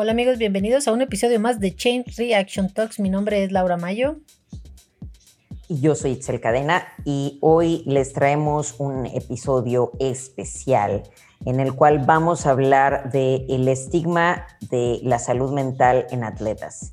[0.00, 3.00] Hola amigos, bienvenidos a un episodio más de Chain Reaction Talks.
[3.00, 4.20] Mi nombre es Laura Mayo.
[5.66, 11.02] Y yo soy Itzel Cadena y hoy les traemos un episodio especial
[11.44, 16.92] en el cual vamos a hablar del el estigma de la salud mental en atletas.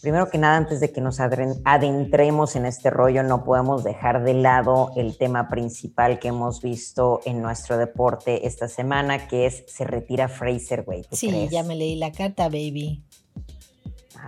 [0.00, 4.34] Primero que nada, antes de que nos adentremos en este rollo, no podemos dejar de
[4.34, 9.84] lado el tema principal que hemos visto en nuestro deporte esta semana, que es se
[9.84, 11.04] retira Fraser, güey.
[11.12, 13.02] Sí, ya me leí la carta, baby.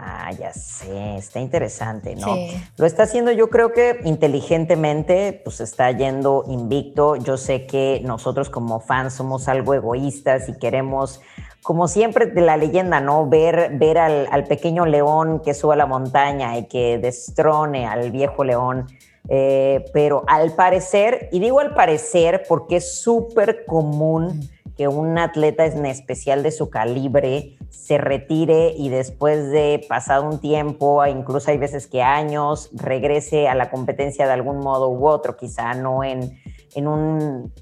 [0.01, 2.35] Ah, ya sé, está interesante, ¿no?
[2.35, 2.51] Sí.
[2.77, 7.17] Lo está haciendo yo creo que inteligentemente, pues está yendo invicto.
[7.17, 11.21] Yo sé que nosotros como fans somos algo egoístas y queremos
[11.63, 13.29] como siempre de la leyenda, ¿no?
[13.29, 18.45] Ver, ver al, pequeño león que sube a la montaña y que destrone al viejo
[18.45, 18.87] león.
[19.29, 24.49] Eh, pero al parecer, y digo al parecer porque es súper común
[24.79, 30.41] que un atleta en especial de su calibre se retire y después de pasado un
[30.41, 35.37] tiempo, incluso hay veces que años, regrese a la competencia de algún modo u otro,
[35.37, 36.41] quizá no en,
[36.75, 37.53] en un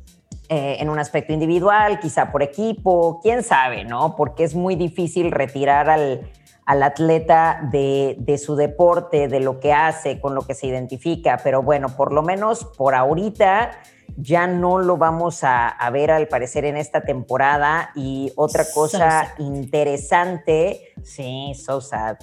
[0.48, 4.14] eh, en un aspecto individual, quizá por equipo, quién sabe, ¿no?
[4.14, 6.30] Porque es muy difícil retirar al,
[6.64, 11.96] atleta de, su deporte, de lo que hace, con lo que se identifica, pero bueno,
[11.96, 13.72] por lo menos por ahorita
[14.16, 20.92] ya no lo vamos a, ver al parecer en esta temporada y otra cosa interesante,
[21.02, 22.18] sí, so sad.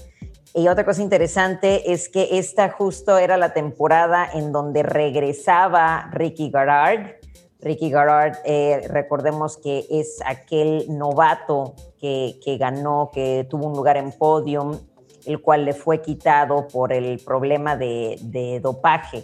[0.53, 6.51] Y otra cosa interesante es que esta justo era la temporada en donde regresaba Ricky
[6.51, 7.22] Garard
[7.63, 14.11] Ricky Garard, eh, recordemos que es aquel novato que, ganó, que tuvo un lugar en
[14.11, 14.77] podium,
[15.25, 19.23] el cual le fue quitado por el problema de, dopaje.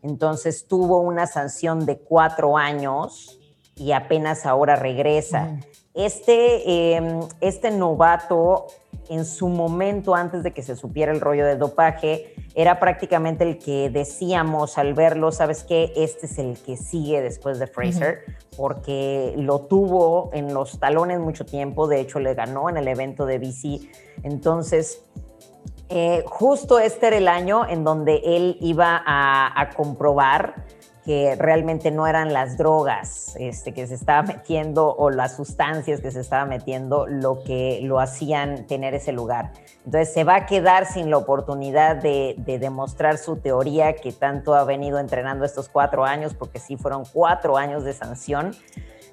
[0.00, 3.40] Entonces tuvo una sanción de cuatro años
[3.74, 5.58] y apenas ahora regresa.
[5.94, 8.66] Este, em, este novato
[9.08, 13.58] en su momento, antes de que se supiera el rollo de dopaje, era prácticamente el
[13.58, 15.92] que decíamos al verlo, ¿sabes qué?
[15.96, 18.20] Este es el que sigue después de Fraser,
[18.56, 23.26] porque lo tuvo en los talones mucho tiempo, de hecho le ganó en el evento
[23.26, 23.90] de BC.
[24.22, 25.04] Entonces,
[25.90, 30.64] eh, justo este era el año en donde él iba a comprobar
[31.04, 36.12] que realmente no eran las drogas este, que se estaba metiendo o las sustancias que
[36.12, 39.52] se estaba metiendo lo que lo hacían tener ese lugar.
[39.84, 44.64] Entonces se va a quedar sin la oportunidad de, demostrar su teoría que tanto ha
[44.64, 48.54] venido entrenando estos cuatro años, porque sí fueron cuatro años de sanción.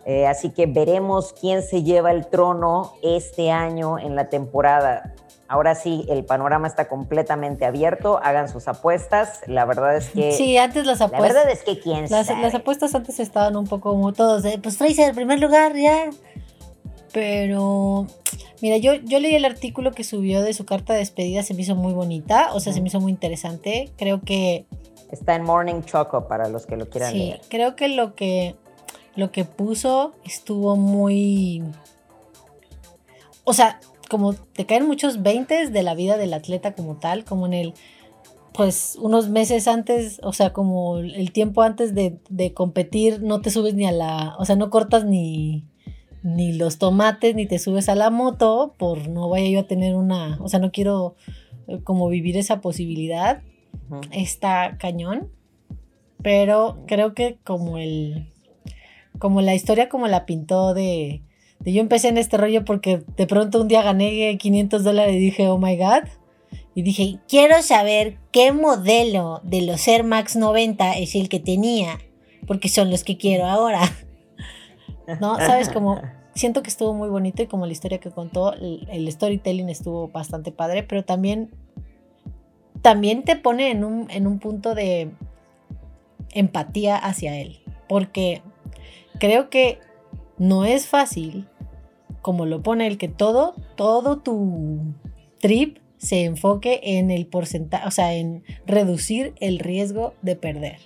[0.06, 5.16] Eh, así que veremos quién se lleva el trono este año en la temporada.
[5.50, 8.20] Ahora sí, el panorama está completamente abierto.
[8.22, 9.42] Hagan sus apuestas.
[9.48, 10.32] La verdad es que.
[10.32, 11.28] Sí, antes las apuestas.
[11.28, 12.44] La verdad es que quién las, sabe?
[12.44, 16.12] Las apuestas antes estaban un poco como todos de, pues Fraser, en primer lugar, ya.
[17.12, 18.06] Pero.
[18.62, 21.64] Mira, yo, yo leí el artículo que subió de su carta de despedida, se me
[21.64, 23.90] hizo muy bonita, o sea, se me hizo muy interesante.
[23.98, 24.68] Creo que.
[25.12, 27.40] Está en Morning Choco para los que lo quieran leer.
[27.42, 28.56] Sí, creo que lo que
[29.16, 31.64] lo que puso estuvo muy.
[33.46, 37.46] O sea, como te caen muchos veintes de la vida del atleta como tal, como
[37.46, 37.74] en el,
[38.53, 43.75] pues unos meses antes, o sea, como el tiempo antes de, competir, no te subes
[43.75, 45.64] ni a la, o sea, no cortas ni,
[46.24, 49.96] ni los tomates, ni te subes a la moto, por no vaya yo a tener
[49.96, 51.16] una, o sea, no quiero
[51.68, 53.42] eh, como vivir esa posibilidad.
[54.12, 55.31] Está cañón,
[56.22, 58.28] pero creo que como el,
[59.19, 61.22] como la historia como la pintó de
[61.66, 65.47] yo empecé en este rollo porque de pronto un día gané 500 dólares y dije,
[65.47, 66.08] oh my god.
[66.74, 72.00] Y dije, quiero saber qué modelo de los Air Max 90 es el que tenía,
[72.48, 73.81] porque son los que quiero ahora.
[75.19, 75.36] ¿No?
[75.38, 75.69] ¿Sabes?
[75.69, 76.00] Como
[76.36, 80.52] siento que estuvo muy bonito y como la historia que contó, el, storytelling estuvo bastante
[80.52, 81.52] padre, pero también,
[82.81, 85.12] también te pone en un, en un punto de
[86.31, 87.59] empatía hacia él,
[87.90, 88.42] porque
[89.19, 89.80] creo que
[90.39, 91.47] no es fácil,
[92.21, 94.80] como lo pone el que todo, todo tu
[95.39, 100.80] trip se enfoque en el porcentaje, o sea, en reducir el riesgo de perder,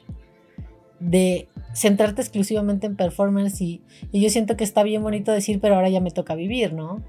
[0.99, 5.75] de centrarte exclusivamente en performance y, y, yo siento que está bien bonito decir, pero
[5.75, 7.03] ahora ya me toca vivir, ¿no?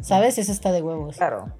[0.00, 0.38] ¿Sabes?
[0.38, 1.16] Eso está de huevos.
[1.16, 1.52] Claro.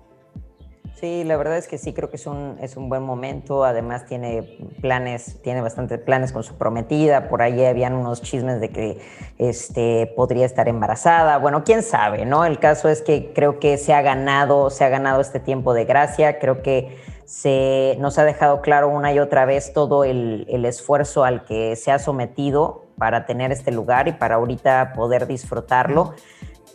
[0.98, 3.64] Sí, la verdad es que sí, creo que es un, es un buen momento.
[3.64, 7.28] Además, tiene planes, tiene bastantes planes con su prometida.
[7.28, 8.98] Por ahí habían unos chismes de que
[9.36, 11.36] este, podría estar embarazada.
[11.36, 12.46] Bueno, quién sabe, ¿no?
[12.46, 15.84] El caso es que creo que se ha ganado, se ha ganado este tiempo de
[15.84, 16.38] gracia.
[16.38, 16.96] Creo que
[17.26, 21.76] se nos ha dejado claro una y otra vez todo el, el esfuerzo al que
[21.76, 26.14] se ha sometido para tener este lugar y para ahorita poder disfrutarlo.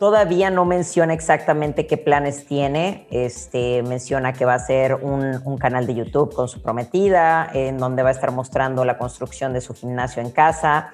[0.01, 3.05] Todavía no menciona exactamente qué planes tiene.
[3.11, 8.01] Este, menciona que va a ser un, canal de YouTube con su prometida, en donde
[8.01, 10.89] va a estar mostrando la construcción de su gimnasio en casa.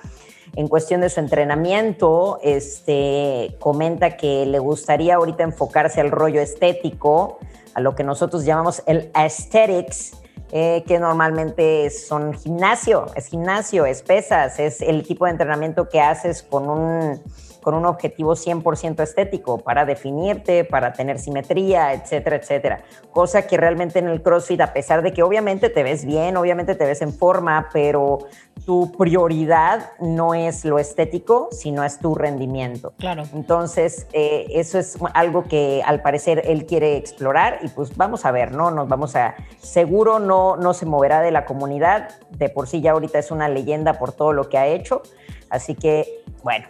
[0.57, 7.39] En cuestión de su entrenamiento, este, comenta que le gustaría ahorita enfocarse al rollo estético,
[7.75, 10.17] a lo que nosotros llamamos el aesthetics,
[10.51, 16.01] eh, que normalmente son gimnasio, es gimnasio, es pesas, es el tipo de entrenamiento que
[16.01, 17.21] haces con un
[17.67, 22.81] con un objetivo 100% estético, para definirte, para tener simetría, etcétera, etcétera.
[23.11, 26.75] Cosa que realmente en el CrossFit, a pesar de que obviamente te ves bien, obviamente
[26.75, 28.19] te ves en forma, pero
[28.65, 32.93] tu prioridad no es lo estético, sino es tu rendimiento.
[32.99, 33.23] Claro.
[33.33, 38.31] Entonces, eh, eso es algo que al parecer él quiere explorar y pues vamos a
[38.31, 38.71] ver, ¿no?
[38.71, 42.93] Nos vamos a, seguro no, no se moverá de la comunidad, de por sí ya
[42.93, 45.01] ahorita es una leyenda por todo lo que ha hecho.
[45.49, 46.65] Así que, bueno,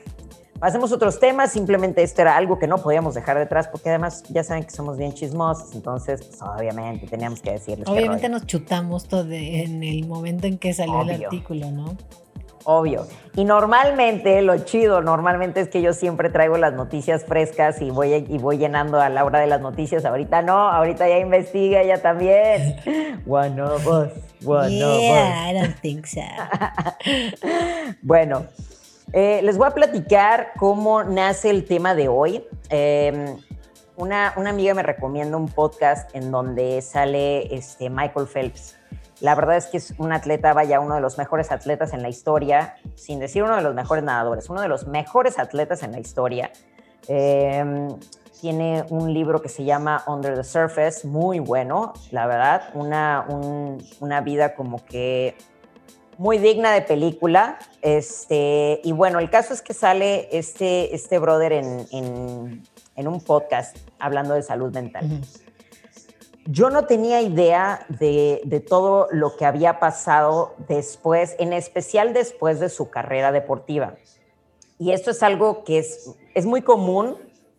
[0.59, 4.24] Pasemos a otros temas, simplemente esto era algo que no podíamos dejar detrás porque además
[4.30, 7.88] ya saben que somos bien chismosos, entonces pues, obviamente teníamos que decirles.
[7.88, 11.95] Obviamente nos chutamos todo en el momento en que salió el artículo, ¿no?
[12.69, 13.07] Obvio.
[13.33, 18.25] Y normalmente, lo chido, normalmente es que yo siempre traigo las noticias frescas y voy,
[18.27, 20.04] y voy llenando a la hora de las noticias.
[20.04, 22.75] Ahorita no, ahorita ya investiga ella también.
[23.25, 24.12] One of us,
[24.44, 26.19] one yeah, I don't think so.
[28.01, 28.48] bueno,
[29.13, 32.45] eh, les voy a platicar cómo nace el tema de hoy.
[32.69, 33.38] Em,
[33.95, 38.75] una, amiga me recomienda un podcast en donde sale este Michael Phelps.
[39.21, 42.09] La verdad es que es un atleta, vaya, uno de los mejores atletas en la
[42.09, 46.00] historia, sin decir uno de los mejores nadadores, uno de los mejores atletas en la
[46.00, 46.51] historia.
[47.07, 47.88] Em,
[48.42, 53.25] tiene un libro que se llama Under the Surface, muy bueno, la verdad, una,
[54.00, 55.36] una vida como que
[56.18, 57.60] muy digna de película.
[57.81, 62.64] Este, y bueno, el caso es que sale este, este brother en,
[62.96, 65.22] un podcast hablando de salud mental.
[66.46, 72.69] Yo no tenía idea de, todo lo que había pasado después, en especial después de
[72.69, 73.96] su carrera deportiva.
[74.80, 77.18] Y esto es algo que es, es muy común,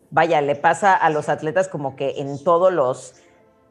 [0.09, 3.15] vaya, le pasa a los atletas como que en todos los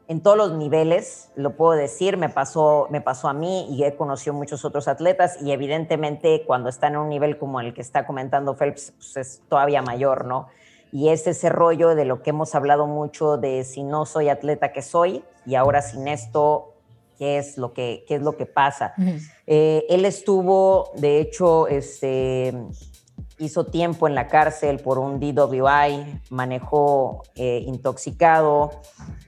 [0.09, 3.95] en todos los niveles, lo puedo decir, me pasó, me pasó a mí y he
[3.95, 8.07] conocido muchos otros atletas y evidentemente cuando están en un nivel como el que está
[8.07, 10.47] comentando Phelps, pues es todavía mayor, ¿no?
[10.91, 14.73] Y es ese rollo de lo que hemos hablado mucho de si no soy atleta
[14.73, 16.73] que soy y ahora sin esto,
[17.19, 18.95] ¿qué es lo que, qué es lo que pasa?
[19.45, 22.55] Eh, él estuvo, de hecho, este,
[23.39, 28.71] hizo tiempo en la cárcel por un DWI, manejó eh, intoxicado,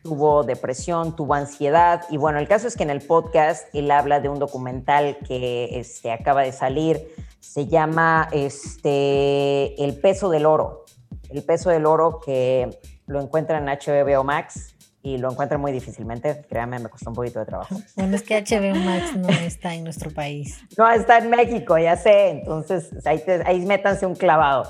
[0.03, 2.03] tuvo depresión, tuvo ansiedad.
[2.09, 5.79] Y bueno, el caso es que en el podcast él habla de un documental que
[5.79, 7.01] este, acaba de salir,
[7.39, 10.85] se llama este, El peso del oro,
[11.29, 12.69] el peso del oro que
[13.07, 14.70] lo encuentra en HBO Max
[15.03, 16.43] y lo encuentra muy difícilmente.
[16.49, 17.75] Créanme, me costó un poquito de trabajo.
[17.95, 20.59] Bueno, es que HBO Max no está en nuestro país.
[20.77, 22.29] No, está en México, ya sé.
[22.29, 24.67] Entonces, ahí, ahí métanse un clavado.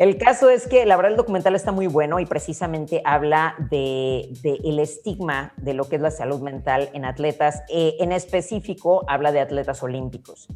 [0.00, 4.32] El caso es que la verdad el documental está muy bueno y precisamente habla de,
[4.64, 7.62] el estigma de lo que es la salud mental en atletas.
[7.68, 10.48] Eh, en específico, habla de atletas olímpicos.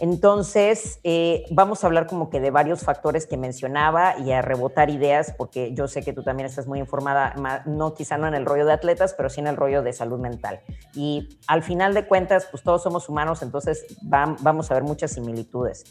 [0.00, 4.90] Entonces, eh, vamos a hablar como que de varios factores que mencionaba y a rebotar
[4.90, 7.34] ideas, porque yo sé que tú también estás muy informada,
[7.66, 10.20] no quizá no en el rollo de atletas, pero sí en el rollo de salud
[10.20, 10.60] mental.
[10.94, 15.84] Y al final de cuentas, pues todos somos humanos, entonces vamos a ver muchas similitudes.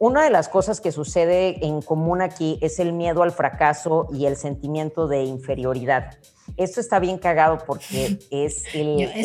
[0.00, 4.26] Una de las cosas que sucede en común aquí es el miedo al fracaso y
[4.26, 6.18] el sentimiento de inferioridad.
[6.56, 8.62] Esto está bien cagado porque es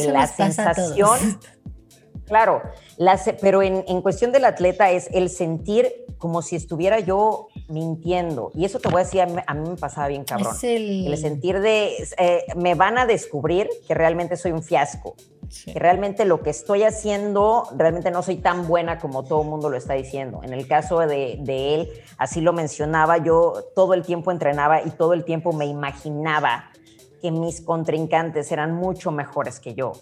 [0.07, 1.39] la sensación
[2.25, 2.61] Claro,
[3.41, 8.51] pero en, cuestión del atleta es el sentir como si estuviera yo mintiendo.
[8.53, 10.55] Y eso te voy a decir, a mí, me pasaba bien cabrón.
[10.63, 11.17] el...
[11.17, 15.15] sentir de, eh, me van a descubrir que realmente soy un fiasco.
[15.65, 19.69] Que realmente lo que estoy haciendo, realmente no soy tan buena como todo el mundo
[19.69, 20.41] lo está diciendo.
[20.43, 24.89] En el caso de, de él, así lo mencionaba, yo todo el tiempo entrenaba y
[24.91, 26.71] todo el tiempo me imaginaba
[27.21, 29.93] que mis contrincantes eran mucho mejores que yo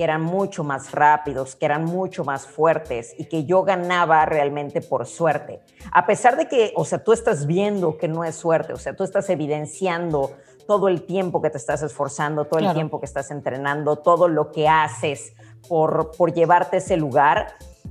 [0.00, 4.80] que eran mucho más rápidos, que eran mucho más fuertes y que yo ganaba realmente
[4.80, 5.60] por suerte.
[5.92, 8.96] A pesar de que, o sea, tú estás viendo que no es suerte, o sea,
[8.96, 10.30] tú estás evidenciando
[10.66, 14.52] todo el tiempo que te estás esforzando, todo el tiempo que estás entrenando, todo lo
[14.52, 15.34] que haces
[15.68, 17.48] por, por llevarte ese lugar,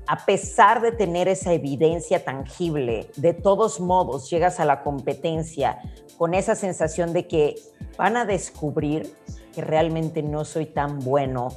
[0.08, 5.78] a pesar de tener esa evidencia tangible, de todos modos llegas a la competencia
[6.18, 7.54] con esa sensación de que
[8.00, 9.16] van a descubrir
[9.54, 11.50] que realmente no soy tan bueno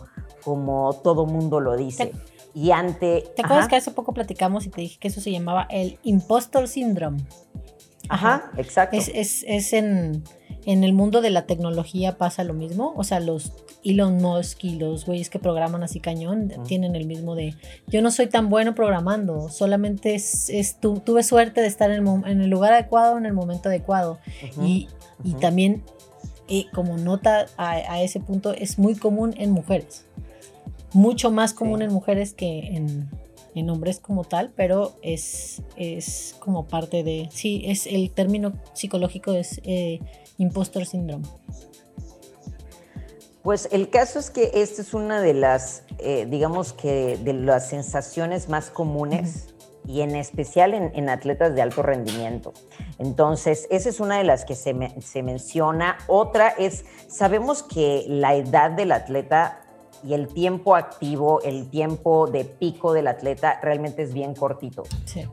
[0.44, 2.12] como todo mundo lo dice.
[2.54, 3.24] y ante...
[3.34, 6.68] ¿Te acuerdas que hace poco platicamos y te dije que eso se llamaba el impostor
[6.68, 7.22] syndrome?
[8.08, 8.96] Ajá, exacto.
[8.96, 10.24] Es, es, en,
[10.66, 12.92] en, el mundo de la tecnología pasa lo mismo.
[12.96, 13.52] O sea, los
[13.84, 17.54] Elon Musk y los güeyes que programan así cañón tienen el mismo de
[17.88, 22.72] yo no soy tan bueno programando, solamente es, tuve suerte de estar en el, lugar
[22.72, 24.18] adecuado en el momento adecuado.
[24.60, 24.88] y,
[25.24, 25.84] y, también,
[26.48, 30.06] eh, como nota a, ese punto, es muy común en mujeres.
[30.92, 33.08] Mucho más común en mujeres que en,
[33.54, 39.32] en hombres como tal, pero es, es como parte de, sí, es el término psicológico
[39.32, 40.00] es eh,
[40.38, 41.26] impostor syndrome.
[43.42, 47.68] Pues el caso es que esta es una de las, eh, digamos que de las
[47.68, 49.48] sensaciones más comunes
[49.84, 52.52] y en especial en, atletas de alto rendimiento.
[52.98, 55.98] Entonces, esa es una de las que se, se menciona.
[56.06, 59.61] Otra es, sabemos que la edad del atleta
[60.04, 64.82] y el tiempo activo, el tiempo de pico del atleta realmente es bien cortito,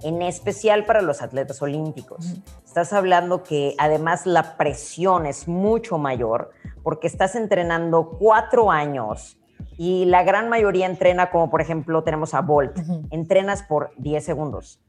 [0.03, 2.35] en especial para los atletas olímpicos.
[2.65, 6.51] Estás hablando que además la presión es mucho mayor
[6.83, 9.37] porque estás entrenando cuatro años
[9.77, 12.77] y la gran mayoría entrena como por ejemplo tenemos a Bolt,
[13.11, 14.81] entrenas por 10 segundos,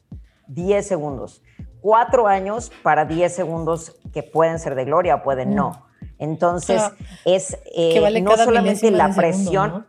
[0.48, 1.42] 10 segundos,
[1.80, 5.89] cuatro años para 10 segundos que pueden ser de gloria o pueden no
[6.20, 6.82] entonces,
[7.24, 9.86] es eh, no solamente la presión.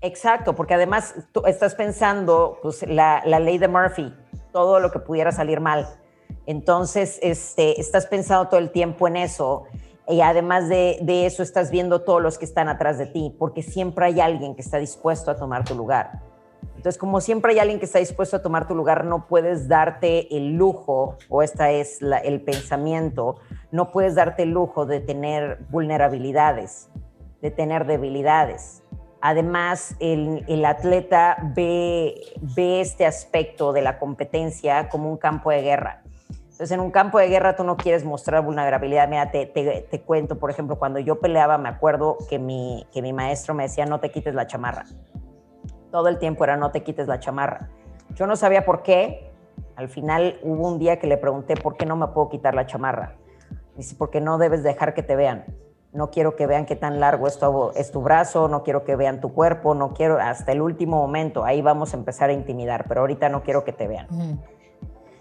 [0.00, 4.14] Exacto, porque además tú estás pensando, pues, la, ley de Murphy,
[4.52, 5.88] todo lo que pudiera salir mal.
[6.46, 9.64] Entonces, este, estás pensando todo el tiempo en eso.
[10.08, 13.64] Y además de, de, eso, estás viendo todos los que están atrás de ti, porque
[13.64, 16.20] siempre hay alguien que está dispuesto a tomar tu lugar.
[16.86, 20.36] Entonces, como siempre hay alguien que está dispuesto a tomar tu lugar, no puedes darte
[20.36, 23.40] el lujo, o esta es el pensamiento,
[23.72, 26.88] no puedes darte el lujo de tener vulnerabilidades,
[27.42, 28.84] de tener debilidades.
[29.20, 36.04] Además, el, atleta ve, ve este aspecto de la competencia como un campo de guerra.
[36.38, 39.08] Entonces, en un campo de guerra tú no quieres mostrar vulnerabilidad.
[39.08, 43.12] Mira, te, te, cuento, por ejemplo, cuando yo peleaba, me acuerdo que mi, que mi
[43.12, 44.84] maestro me decía, no te quites la chamarra
[45.90, 47.68] todo el tiempo era no te quites la chamarra.
[48.14, 49.32] Yo no sabía por qué.
[49.76, 52.66] Al final hubo un día que le pregunté por qué no me puedo quitar la
[52.66, 53.14] chamarra.
[53.76, 55.44] Dice, porque no debes dejar que te vean.
[55.92, 58.96] No quiero que vean qué tan largo es tu, es tu brazo, no quiero que
[58.96, 62.84] vean tu cuerpo, no quiero, hasta el último momento, ahí vamos a empezar a intimidar,
[62.86, 64.06] pero ahorita no quiero que te vean.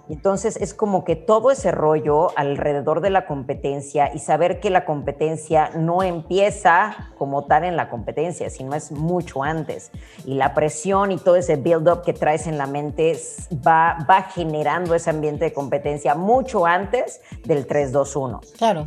[0.09, 4.85] Entonces es como que todo ese rollo alrededor de la competencia y saber que la
[4.85, 9.91] competencia no empieza como tal en la competencia, sino es mucho antes.
[10.25, 13.19] Y la presión y todo ese build-up que traes en la mente
[13.65, 18.57] va, va generando ese ambiente de competencia mucho antes del 3-2-1.
[18.57, 18.85] Claro.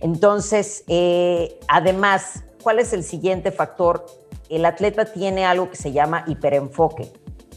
[0.00, 4.04] Entonces, eh, además, ¿cuál es el siguiente factor?
[4.48, 7.12] El atleta tiene algo que se llama hiperenfoque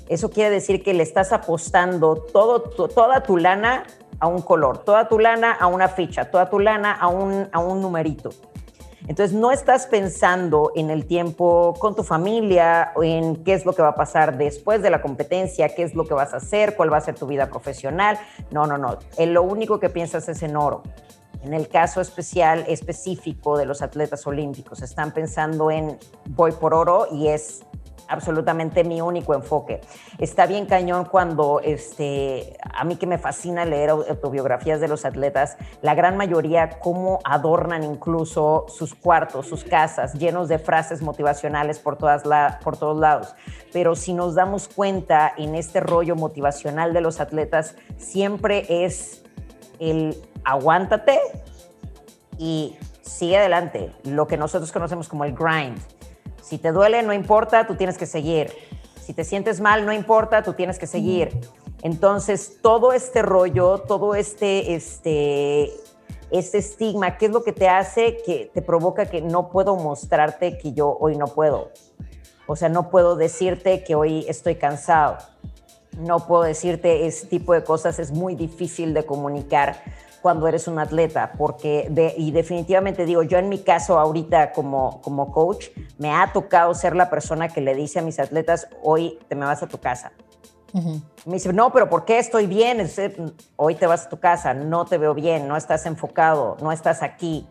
[0.10, 3.86] eso quiere decir que le estás apostando todo, toda tu lana
[4.20, 7.60] a un color, toda tu lana a una ficha, toda tu lana a un, a
[7.60, 8.32] un numerito.
[9.08, 13.82] Entonces no estás pensando en el tiempo con tu familia, en qué es lo que
[13.82, 16.94] va a pasar después de la competencia, qué es lo que vas a hacer, cuál
[16.94, 18.20] va a ser tu vida profesional.
[18.52, 19.00] No, no, no.
[19.18, 20.84] lo único que piensas es en oro.
[21.44, 25.98] En el caso especial, específico de los atletas olímpicos, están pensando en
[26.28, 27.62] voy por oro y es
[28.10, 29.80] absolutamente mi único enfoque.
[30.18, 35.58] Está bien cañón cuando, este, a mí que me fascina leer autobiografías de los atletas,
[35.82, 41.98] la gran mayoría cómo adornan incluso sus cuartos, sus casas, llenos de frases motivacionales por,
[41.98, 43.36] todas la, por todos lados.
[43.72, 49.24] Pero si nos damos cuenta en este rollo motivacional de los atletas, siempre es
[49.80, 51.20] el aguántate
[52.38, 55.80] y sigue adelante, lo que nosotros conocemos como el grind
[56.50, 58.52] si te duele, no importa, tú tienes que seguir.
[59.00, 61.40] Si te sientes mal, no importa, tú tienes que seguir.
[61.84, 65.72] Entonces, todo este rollo, todo este, este,
[66.32, 70.58] este estigma, ¿qué es lo que te hace que te provoca que no puedo mostrarte
[70.58, 71.70] que yo hoy no puedo?
[72.48, 75.20] O sea, no puedo decirte que hoy estoy cansado.
[76.00, 79.84] No puedo decirte ese tipo de cosas, es muy difícil de comunicar
[80.22, 85.02] cuando eres un atleta, porque de, y definitivamente digo, yo en mi caso ahorita como,
[85.02, 89.20] como coach, me ha tocado ser la persona que le dice a mis atletas, hoy
[89.28, 90.12] te me vas a tu casa.
[91.26, 92.88] Me dice, no, pero ¿por qué estoy bien?
[93.56, 97.02] Hoy te vas a tu casa, no te veo bien, no estás enfocado, no estás
[97.02, 97.48] aquí.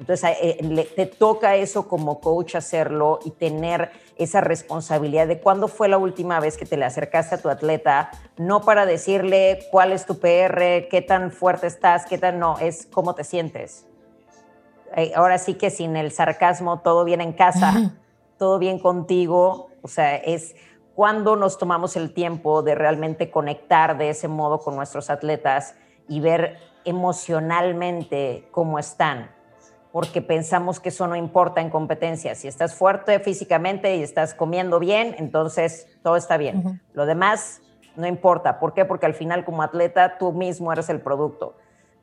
[0.00, 5.88] Entonces, eh, te toca eso como coach hacerlo y tener esa responsabilidad de cuándo fue
[5.88, 10.06] la última vez que te le acercaste a tu atleta, no para decirle cuál es
[10.06, 13.86] tu PR, qué tan fuerte estás, qué tan no, es cómo te sientes.
[14.96, 17.94] Eh, ahora sí que sin el sarcasmo, todo bien en casa,
[18.38, 20.54] todo bien contigo, o sea, es
[20.94, 25.74] cuando nos tomamos el tiempo de realmente conectar de ese modo con nuestros atletas
[26.08, 29.33] y ver emocionalmente cómo están,
[29.94, 32.34] porque pensamos que eso no importa en competencia.
[32.34, 36.82] Si estás fuerte físicamente y estás comiendo bien, entonces todo está bien.
[36.94, 37.62] Lo demás
[37.94, 38.58] no importa.
[38.58, 38.84] ¿Por qué?
[38.84, 41.56] Porque al final como atleta tú mismo eres el producto.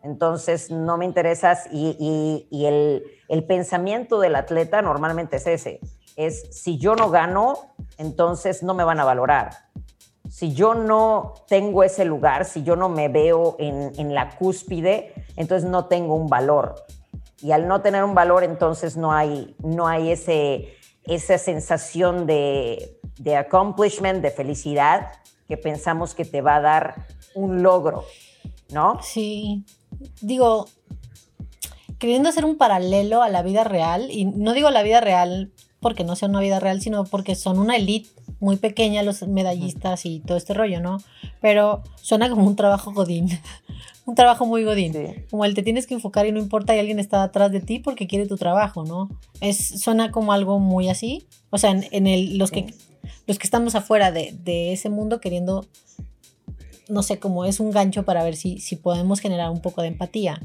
[0.03, 5.81] Entonces no me interesas y, el, el pensamiento del atleta normalmente es ese.
[6.15, 9.49] Es si yo no gano, entonces no me van a valorar
[10.29, 15.69] si yo no tengo ese lugar, si yo no me veo en, la cúspide, entonces
[15.69, 16.75] no tengo un valor.
[17.41, 22.99] Y al no tener un valor, entonces no hay, no hay ese, esa sensación de,
[23.17, 25.11] de accomplishment, de felicidad,
[25.47, 28.05] que pensamos que te va a dar un logro,
[28.71, 28.99] ¿no?
[29.01, 29.65] Sí.
[30.21, 30.67] Digo,
[31.99, 36.03] queriendo hacer un paralelo a la vida real, y no digo la vida real porque
[36.03, 40.19] no sea una vida real, sino porque son una elite muy pequeña los medallistas y
[40.19, 40.97] todo este rollo, ¿no?
[41.41, 43.29] Pero suena como un trabajo godín,
[44.05, 44.93] un trabajo muy godín,
[45.29, 47.79] como el te tienes que enfocar y no importa y alguien está atrás de ti
[47.79, 49.09] porque quiere tu trabajo, ¿no?
[49.41, 52.73] Es, suena como algo muy así, o sea, en, el, los, que,
[53.27, 55.67] los que estamos afuera de, ese mundo queriendo,
[56.89, 59.89] no sé, como es un gancho para ver si, si podemos generar un poco de
[59.89, 60.41] empatía.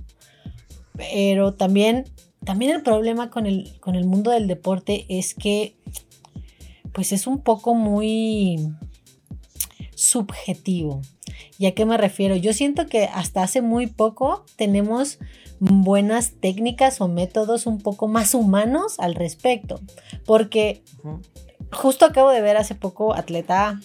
[0.96, 2.04] Pero también,
[2.44, 5.76] también el problema con el, con el mundo del deporte es que
[6.92, 8.75] pues es un poco muy
[9.94, 11.02] subjetivo.
[11.58, 12.36] ¿Y a qué me refiero?
[12.36, 15.18] Yo siento que hasta hace muy poco tenemos
[15.58, 19.80] buenas técnicas o métodos un poco más humanos al respecto.
[20.24, 20.82] Porque
[21.72, 23.80] justo acabo de ver hace poco atleta,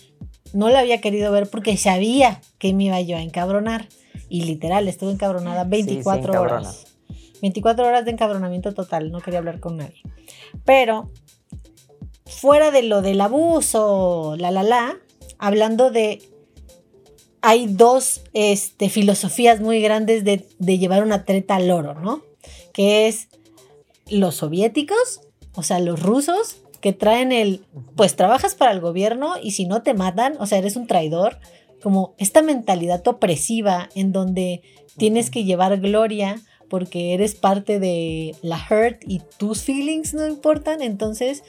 [0.53, 3.87] no la había querido ver porque sabía que me iba yo a encabronar.
[4.29, 6.87] Y literal, estuve encabronada 24 horas.
[7.41, 10.01] 24 horas de encabronamiento total, no quería hablar con nadie.
[10.63, 11.11] Pero
[12.25, 14.97] fuera de lo del abuso, la, la, la,
[15.37, 16.21] hablando de...
[17.41, 22.21] Hay dos este, filosofías muy grandes de, de llevar una treta al oro, ¿no?
[22.73, 23.29] Que es
[24.07, 25.21] los soviéticos,
[25.53, 27.63] o sea, los rusos, que traen el,
[27.95, 31.37] pues trabajas para el gobierno y si no te matan, o sea, eres un traidor,
[31.81, 34.61] como esta mentalidad opresiva en donde
[34.97, 40.81] tienes que llevar gloria porque eres parte de la hurt y tus feelings no importan,
[40.81, 41.43] entonces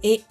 [0.00, 0.22] y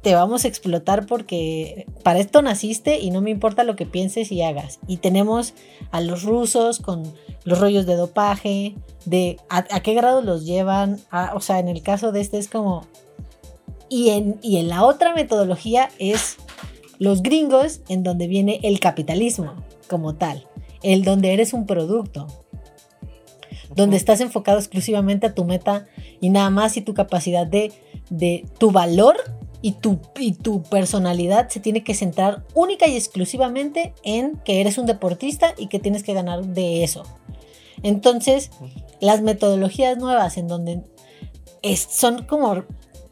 [0.00, 4.32] te vamos a explotar porque para esto naciste y no me importa lo que pienses
[4.32, 4.80] y hagas.
[4.86, 5.54] Y tenemos
[5.90, 7.02] a los rusos con
[7.44, 8.74] los rollos de dopaje,
[9.04, 11.00] de a, qué grado los llevan,
[11.34, 12.86] o sea, en el caso de este es como...
[13.88, 16.36] Y en, y en la otra metodología es
[16.98, 19.54] los gringos, en donde viene el capitalismo
[19.86, 20.46] como tal,
[20.82, 22.26] el donde eres un producto,
[23.74, 25.86] donde estás enfocado exclusivamente a tu meta
[26.20, 27.72] y nada más y tu capacidad de
[28.12, 29.16] de tu valor
[29.62, 34.76] y tu, y tu personalidad se tiene que centrar única y exclusivamente en que eres
[34.76, 37.04] un deportista y que tienes que ganar de eso.
[37.82, 38.50] Entonces,
[39.00, 40.82] las metodologías nuevas en donde
[41.88, 42.64] son como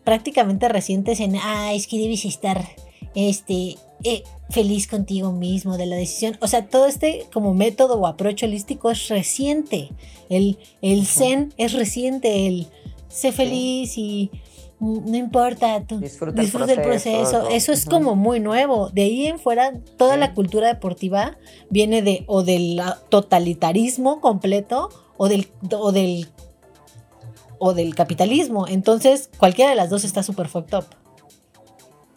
[0.04, 2.68] prácticamente recientes en, ah, es que debes estar
[3.14, 6.36] este, eh, feliz contigo mismo de la decisión.
[6.40, 9.90] O sea, todo este como método o approach holístico es reciente.
[10.28, 12.66] El, el zen es reciente, el
[13.08, 14.30] sé feliz y
[14.80, 16.40] no importa, tú disfruta,
[16.72, 17.48] el proceso.
[17.50, 18.88] Eso es como muy nuevo.
[18.88, 21.36] De ahí en fuera, toda la cultura deportiva
[21.68, 24.88] viene de o del totalitarismo completo
[25.18, 26.28] o del, o del,
[27.58, 28.66] o del capitalismo.
[28.66, 30.84] Entonces, cualquiera de las dos está súper fucked up.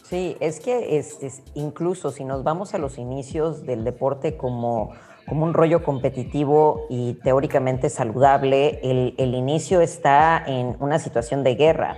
[0.10, 4.92] Sí, es que es, incluso si nos vamos a los inicios del deporte como,
[5.28, 11.56] como un rollo competitivo y teóricamente saludable, el, el inicio está en una situación de
[11.56, 11.98] guerra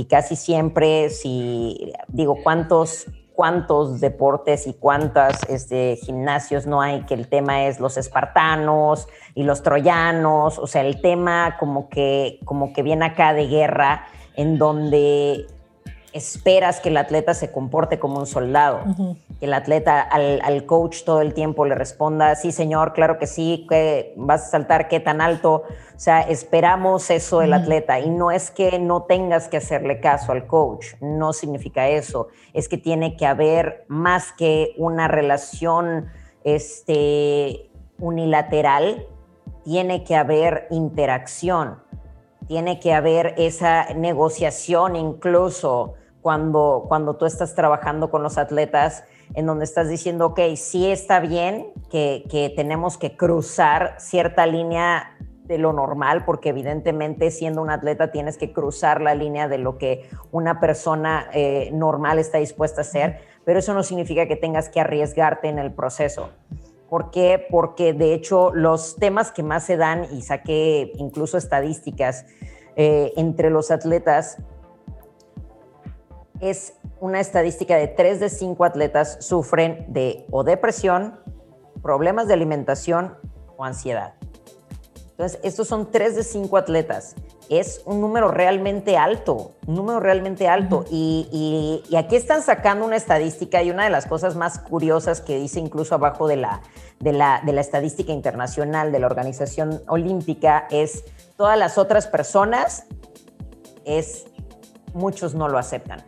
[0.00, 7.12] y casi siempre, si digo, ¿cuántos, cuántos deportes y cuántos este, gimnasios no hay que
[7.12, 10.58] el tema es los espartanos y los troyanos?
[10.58, 15.46] O sea, el tema como que, como que viene acá de guerra en donde
[16.14, 18.80] esperas que el atleta se comporte como un soldado,
[19.40, 24.12] el atleta al, coach todo el tiempo le responda, sí señor, claro que sí, que
[24.16, 28.50] vas a saltar, qué tan alto, o sea, esperamos eso del atleta y no es
[28.50, 33.26] que no tengas que hacerle caso al coach, no significa eso, es que tiene que
[33.26, 36.08] haber más que una relación
[36.44, 39.06] este, unilateral,
[39.64, 41.78] tiene que haber interacción
[42.50, 49.46] tiene que haber esa negociación incluso cuando, cuando tú estás trabajando con los atletas, en
[49.46, 55.16] donde estás diciendo, ok, sí está bien que, que tenemos que cruzar cierta línea
[55.50, 59.78] de lo normal, porque evidentemente siendo un atleta tienes que cruzar la línea de lo
[59.78, 64.68] que una persona eh, normal está dispuesta a hacer, pero eso no significa que tengas
[64.68, 66.30] que arriesgarte en el proceso.
[66.88, 67.44] ¿Por qué?
[67.50, 72.26] Porque de hecho los temas que más se dan, y saqué incluso estadísticas
[72.76, 74.38] eh, entre los atletas,
[76.40, 81.20] es una estadística de 3 de 5 atletas sufren de o depresión,
[81.82, 83.16] problemas de alimentación
[83.56, 84.14] o ansiedad.
[85.10, 87.14] Entonces, estos son 3 de 5 atletas.
[87.50, 90.84] Es un número realmente alto, un número realmente alto.
[90.90, 95.60] y, aquí están sacando una estadística y una de las cosas más curiosas que dice
[95.60, 96.62] incluso abajo de la,
[97.00, 101.04] de la, de la estadística internacional de la Organización Olímpica es
[101.36, 102.86] todas las otras personas,
[103.84, 104.26] es
[104.94, 106.02] muchos no lo aceptan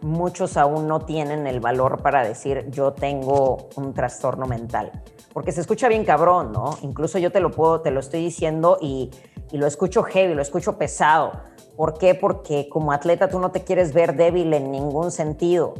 [0.00, 4.92] muchos aún no tienen el valor para decir yo tengo un trastorno mental.
[5.32, 6.78] Porque se escucha bien cabrón, ¿no?
[6.82, 9.10] Incluso yo te lo puedo, te lo estoy diciendo y,
[9.52, 11.32] y lo escucho heavy, lo escucho pesado.
[11.76, 12.14] ¿Por qué?
[12.14, 15.74] Porque como atleta tú no te quieres ver débil en ningún sentido.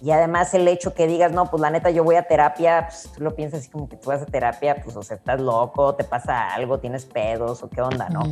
[0.00, 3.10] Y además el hecho que digas, no, pues la neta yo voy a terapia, pues
[3.12, 5.96] tú lo piensas así como que tú vas a terapia, pues o sea, estás loco,
[5.96, 8.22] te pasa algo, tienes pedos o qué onda, ¿no?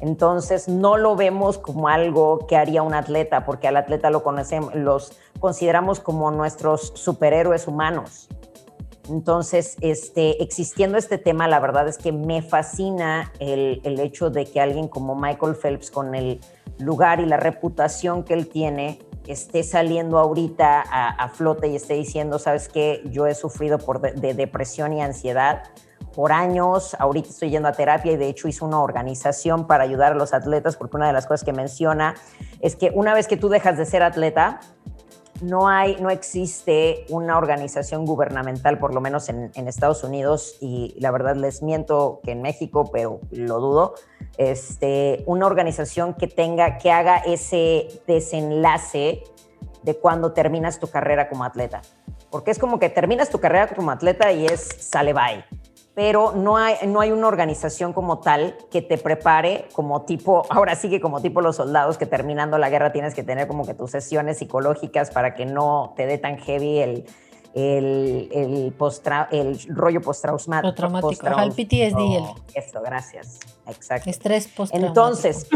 [0.00, 4.74] Entonces no lo vemos como algo que haría un atleta, porque al atleta lo conocemos,
[4.74, 8.28] los consideramos como nuestros superhéroes humanos.
[9.08, 14.44] Entonces, este, existiendo este tema, la verdad es que me fascina el, el hecho de
[14.44, 16.40] que alguien como Michael Phelps, con el
[16.78, 22.38] lugar y la reputación que él tiene, esté saliendo ahorita a, flote y esté diciendo,
[22.38, 25.64] sabes qué, yo he sufrido por de, depresión y ansiedad
[26.14, 30.12] por años, ahorita estoy yendo a terapia y de hecho hizo una organización para ayudar
[30.12, 32.14] a los atletas porque una de las cosas que menciona
[32.60, 34.60] es que una vez que tú dejas de ser atleta,
[35.42, 41.10] no hay, no existe una organización gubernamental, por lo menos en, Estados Unidos, y la
[41.10, 43.94] verdad les miento que en México, pero lo dudo,
[44.38, 49.22] este, una organización que tenga, que haga ese desenlace
[49.82, 51.82] de cuando terminas tu carrera como atleta.
[52.30, 55.44] Porque es como que terminas tu carrera como atleta y es sale bye.
[55.94, 60.74] Pero no hay, no hay una organización como tal que te prepare como tipo, ahora
[60.74, 63.74] sí que como tipo los soldados que terminando la guerra tienes que tener como que
[63.74, 67.04] tus sesiones psicológicas para que no te dé tan heavy el,
[67.54, 68.74] el, el,
[69.30, 70.74] el rollo postraumático.
[70.74, 72.54] traumático el PTSD.
[72.54, 73.38] Eso, gracias.
[73.66, 74.08] Exacto.
[74.08, 74.88] Estrés postraumático.
[74.88, 75.46] Entonces,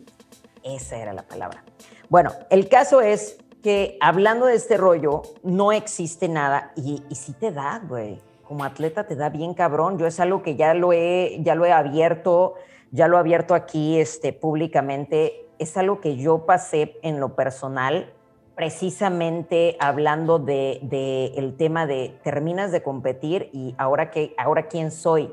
[0.62, 1.64] esa era la palabra.
[2.08, 7.32] Bueno, el caso es que hablando de este rollo, no existe nada y, y sí
[7.32, 8.20] te da, güey.
[8.52, 9.96] Como atleta te da bien cabrón.
[9.96, 12.52] Yo es algo que ya lo he, ya lo he abierto,
[12.90, 15.48] ya lo he abierto aquí este, públicamente.
[15.58, 18.12] Es algo que yo pasé en lo personal
[18.54, 25.32] precisamente hablando de, el tema de terminas de competir y ahora qué, ahora quién soy,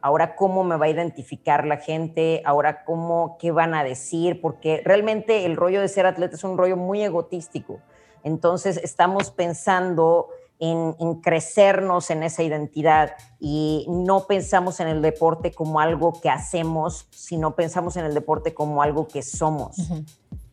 [0.00, 4.80] ahora cómo me va a identificar la gente, ahora cómo, qué van a decir, porque
[4.82, 7.80] realmente el rollo de ser atleta es un rollo muy egotístico.
[8.24, 15.52] Entonces estamos pensando en, en, crecernos en esa identidad y no pensamos en el deporte
[15.52, 19.76] como algo que hacemos, sino pensamos en el deporte como algo que somos.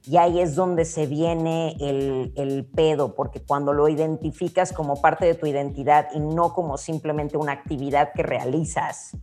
[0.09, 5.35] Y ahí es donde se viene el, pedo, porque cuando lo identificas como parte de
[5.35, 9.17] tu identidad y no como simplemente una actividad que realizas,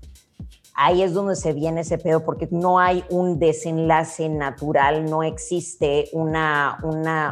[0.75, 6.09] ahí es donde se viene ese pedo, porque no hay un desenlace natural, no existe
[6.13, 6.79] una,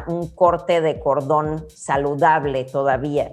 [0.07, 3.31] un corte de cordón saludable todavía.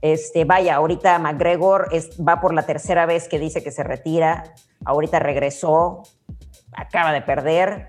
[0.00, 1.88] Este, vaya, ahorita McGregor
[2.26, 6.02] va por la tercera vez que dice que se retira, ahorita regresó,
[6.72, 7.86] acaba de perder,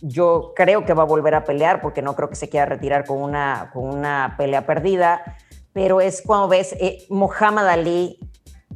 [0.00, 3.06] yo creo que va a volver a pelear porque no creo que se quiera retirar
[3.06, 5.36] con una, con una pelea perdida,
[5.72, 8.18] pero es cuando ves eh, Muhammad Ali,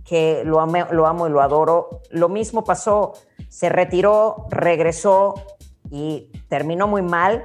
[0.07, 3.15] que lo, lo amo y lo adoro, lo mismo pasó,
[3.49, 5.35] se retiró, regresó
[5.91, 7.45] y terminó muy mal,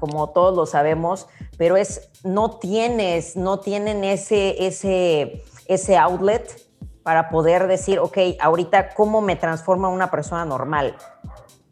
[0.00, 6.66] como todos lo sabemos, pero es, no tienes, no tienen ese, ese, ese outlet
[7.02, 10.96] para poder decir, ok, ahorita, ¿cómo me transforma una persona normal?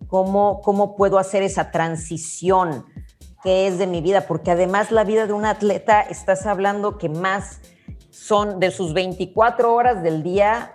[0.07, 2.87] cómo, cómo puedo hacer esa transición
[3.43, 7.09] que es de mi vida, porque además la vida de un atleta, estás hablando que
[7.09, 7.61] más
[8.17, 10.75] son de sus 24 horas del día,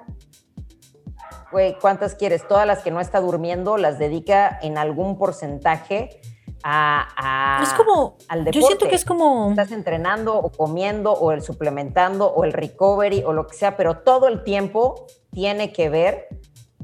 [1.82, 2.48] ¿cuántas quieres?
[2.48, 6.22] Todas las que no está durmiendo las dedica en algún porcentaje
[6.64, 8.60] a, es como, al deporte.
[8.60, 9.50] Yo siento que es como...
[9.50, 13.98] Estás entrenando o comiendo o el suplementando o el recovery o lo que sea, pero
[13.98, 16.28] todo el tiempo tiene que ver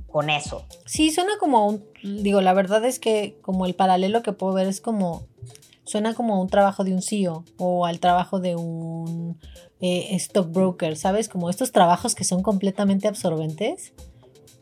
[0.08, 0.66] con eso.
[0.86, 4.68] Sí, suena como un, digo, la verdad es que como el paralelo que puedo ver
[4.68, 5.28] es como,
[5.88, 9.40] suena como un trabajo de un CEO o al trabajo de un
[9.80, 11.30] eh, stockbroker, ¿sabes?
[11.30, 13.94] Como estos trabajos que son completamente absorbentes.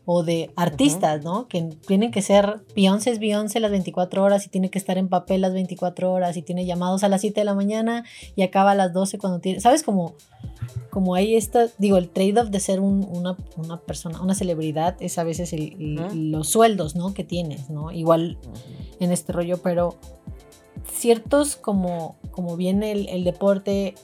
[0.08, 1.48] o de artistas, ¿no?
[1.48, 5.08] Que tienen que ser Beyoncé es Beyoncé las 24 horas y tiene que estar en
[5.08, 8.04] papel las 24 horas y tiene llamados a las 7 de la mañana
[8.36, 9.82] y acaba a las 12 cuando tiene, ¿sabes?
[9.82, 10.14] Como,
[10.90, 13.36] como ahí está, digo, el trade-off de ser una,
[13.84, 15.52] persona, una celebridad es a veces
[16.14, 17.12] los sueldos, ¿no?
[17.12, 17.90] Que tienes, ¿no?
[17.90, 18.38] Igual
[19.00, 19.98] en este rollo, pero
[20.92, 23.94] ciertos como, como viene el, deporte,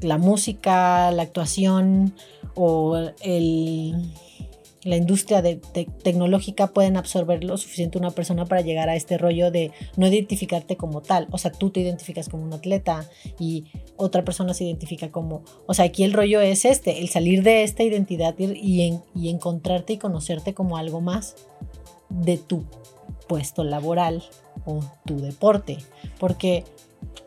[0.00, 2.14] la música, la actuación,
[2.56, 3.94] o el,
[4.86, 9.50] la industria de, tecnológica pueden absorber lo suficiente una persona para llegar a este rollo
[9.50, 11.28] de no identificarte como tal.
[11.30, 15.42] O sea, tú te identificas como un atleta y otra persona se identifica como...
[15.66, 19.94] O sea, aquí el rollo es este, el salir de esta identidad y, y encontrarte
[19.94, 21.36] y conocerte como algo más
[22.08, 22.64] de tu
[23.28, 24.22] puesto laboral
[24.64, 25.78] o tu deporte.
[26.18, 26.64] Porque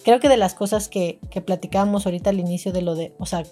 [0.04, 3.26] creo que de las cosas que, que platicábamos ahorita al inicio de lo de, o
[3.26, 3.44] sea,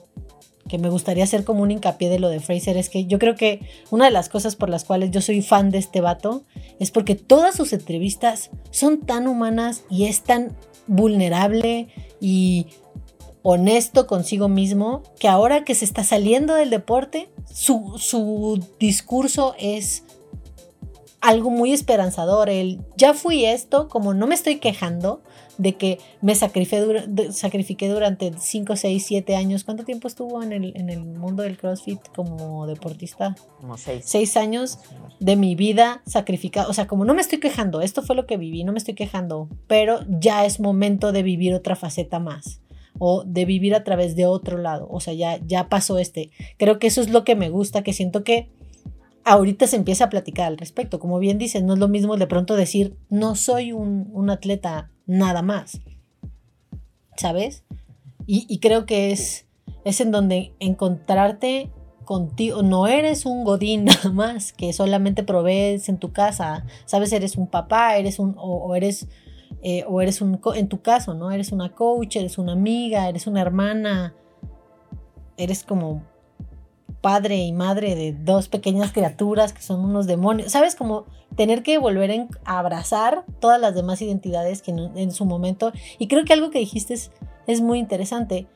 [0.67, 3.35] que me gustaría hacer como un hincapié de lo de Fraser es que yo creo
[3.35, 6.43] que una de las cosas por las cuales yo soy fan de este vato
[6.79, 10.55] es porque todas sus entrevistas son tan humanas y es tan
[10.87, 11.87] vulnerable
[12.19, 12.67] y
[13.43, 20.03] honesto consigo mismo que ahora que se está saliendo del deporte, su, su discurso es
[21.21, 22.49] algo muy esperanzador.
[22.49, 25.21] El ya fui esto, como no me estoy quejando,
[25.57, 29.63] de que me sacrifiqué, durante 5, 6, 7 años.
[29.63, 33.35] ¿Cuánto tiempo estuvo en el, en el mundo del CrossFit como deportista?
[33.59, 34.03] Como 6.
[34.05, 34.79] 6 años
[35.19, 36.67] de mi vida sacrificada.
[36.67, 38.93] O sea, como no me estoy quejando, esto fue lo que viví, no me estoy
[38.93, 42.61] quejando, pero ya es momento de vivir otra faceta más
[42.99, 44.87] o de vivir a través de otro lado.
[44.89, 46.31] O sea, ya, ya pasó este.
[46.57, 48.49] Creo que eso es lo que me gusta, que siento que
[49.27, 50.99] ahorita se empieza a platicar al respecto.
[50.99, 54.89] Como bien dices, no es lo mismo de pronto decir, no soy un, un atleta
[55.05, 55.81] nada más.
[57.17, 57.63] ¿Sabes?
[58.29, 59.47] Y, creo que es,
[59.85, 61.71] es en donde encontrarte
[62.03, 67.37] contigo, no eres un godín nada más que solamente provees en tu casa, sabes, eres
[67.37, 69.07] un papá, eres un, o, eres,
[69.63, 71.31] eh, o eres un, en tu caso, ¿no?
[71.31, 74.13] Eres una coach, eres una amiga, eres una hermana,
[75.37, 76.03] eres como
[77.07, 80.75] padre y madre de dos pequeñas criaturas que son unos demonios, ¿sabes?
[80.75, 81.05] Como
[81.37, 86.25] tener que volver a abrazar todas las demás identidades que en, su momento, y creo
[86.25, 86.95] que algo que dijiste
[87.47, 88.47] es, muy interesante.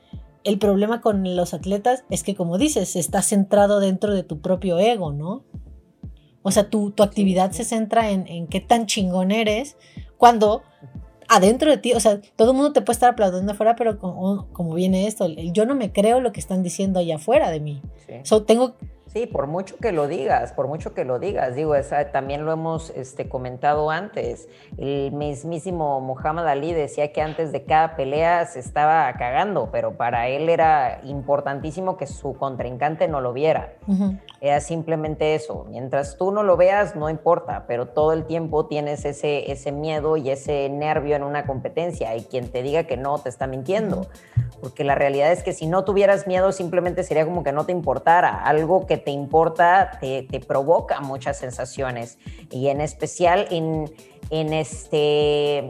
[0.44, 4.80] El problema con los atletas es que, como dices, estás centrado dentro de tu propio
[4.80, 5.46] ego, ¿no?
[6.42, 9.78] O sea, tu, tu actividad se centra en, en, qué tan chingón eres,
[10.18, 10.62] cuando
[11.32, 14.74] adentro de ti, o sea, todo el mundo te puede estar aplaudiendo afuera, pero como,
[14.74, 17.82] viene esto, yo no me creo lo que están diciendo allá afuera de mí.
[18.06, 18.44] Sí.
[18.46, 18.76] tengo
[19.12, 22.54] Sí, por mucho que lo digas, por mucho que lo digas, digo, esa, también lo
[22.54, 24.48] hemos este, comentado antes.
[24.78, 30.30] El mismísimo Muhammad Ali decía que antes de cada pelea se estaba cagando, pero para
[30.30, 33.74] él era importantísimo que su contrincante no lo viera.
[34.40, 35.66] Era simplemente eso.
[35.70, 40.16] Mientras tú no lo veas, no importa, pero todo el tiempo tienes ese, ese miedo
[40.16, 44.08] y ese nervio en una competencia y quien te diga que no te está mintiendo.
[44.62, 47.72] Porque la realidad es que si no tuvieras miedo, simplemente sería como que no te
[47.72, 48.44] importara.
[48.44, 52.18] Algo que te importa te, provoca muchas sensaciones
[52.50, 53.92] y en especial en,
[54.30, 55.70] en este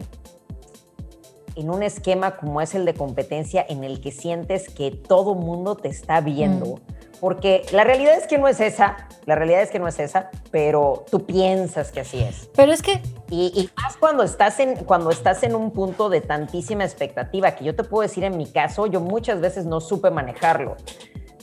[1.55, 5.75] en un esquema como es el de competencia en el que sientes que todo mundo
[5.75, 6.75] te está viendo.
[6.75, 7.01] Mm.
[7.19, 10.31] Porque la realidad es que no es esa, la realidad es que no es esa,
[10.49, 12.49] pero tú piensas que así es.
[12.55, 12.99] Pero es que...
[13.29, 17.63] Y, y, más cuando estás, en, cuando estás en un punto de tantísima expectativa, que
[17.63, 20.77] yo te puedo decir en mi caso, yo muchas veces no supe manejarlo.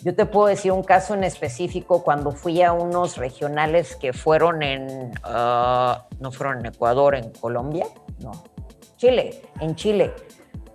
[0.03, 4.63] Yo te puedo decir un caso en específico cuando fui a unos regionales que fueron
[4.63, 7.87] en, ah, no fueron en Ecuador, en Colombia,
[8.21, 8.31] no,
[8.97, 10.13] Chile, en Chile.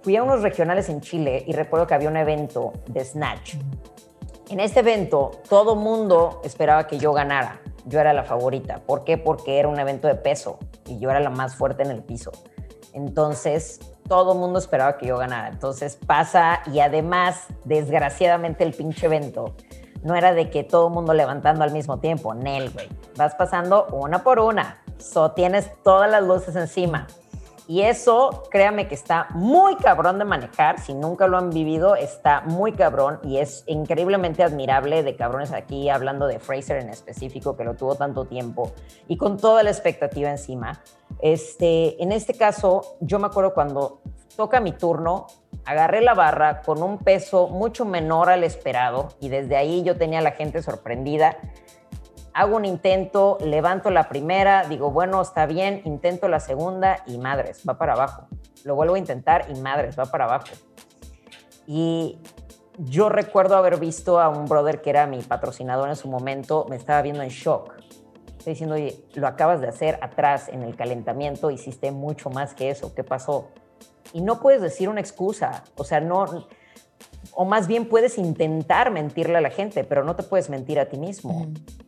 [0.01, 3.55] Fui a unos regionales en Chile y recuerdo que había un evento de Snatch.
[4.49, 7.61] En este evento todo mundo esperaba que yo ganara.
[7.85, 8.79] Yo era la favorita.
[8.85, 9.17] ¿Por qué?
[9.17, 12.31] Porque era un evento de peso y yo era la más fuerte en el piso.
[12.93, 13.79] Entonces,
[14.13, 15.47] todo el mundo esperaba que yo ganara.
[15.47, 19.55] Entonces pasa y además, desgraciadamente, el pinche evento
[20.03, 22.35] no era de que todo el mundo levantando al mismo tiempo.
[22.35, 22.87] Nel, güey.
[23.17, 24.83] Vas pasando una por una.
[24.99, 27.07] So, tienes todas las luces encima.
[27.65, 30.79] Y eso, créame que está muy cabrón de manejar.
[30.79, 35.89] Si nunca lo han vivido, está muy cabrón y es increíblemente admirable de cabrones aquí,
[35.89, 38.73] hablando de Fraser en específico, que lo tuvo tanto tiempo
[39.07, 40.81] y con toda la expectativa encima.
[41.21, 44.01] Este, en este caso, yo me acuerdo cuando
[44.35, 45.27] toca mi turno,
[45.63, 50.19] agarré la barra con un peso mucho menor al esperado y desde ahí yo tenía
[50.19, 51.37] a la gente sorprendida
[52.33, 57.61] hago un intento, levanto la primera, digo, bueno, está bien, intento la segunda y madres,
[57.67, 58.27] va para abajo.
[58.63, 60.47] Lo vuelvo a intentar y madres, va para abajo.
[61.67, 62.19] Y
[62.77, 66.75] yo recuerdo haber visto a un brother que era mi patrocinador en su momento, me
[66.75, 67.73] estaba viendo en shock.
[68.37, 72.69] Estoy diciendo, oye, lo acabas de hacer atrás en el calentamiento, hiciste mucho más que
[72.69, 73.49] eso, ¿qué pasó?
[74.11, 76.25] Y no puedes decir una excusa, o sea, no,
[77.31, 80.85] o más bien puedes intentar mentirle a la gente, pero no te puedes mentir a
[80.85, 81.47] ti mismo,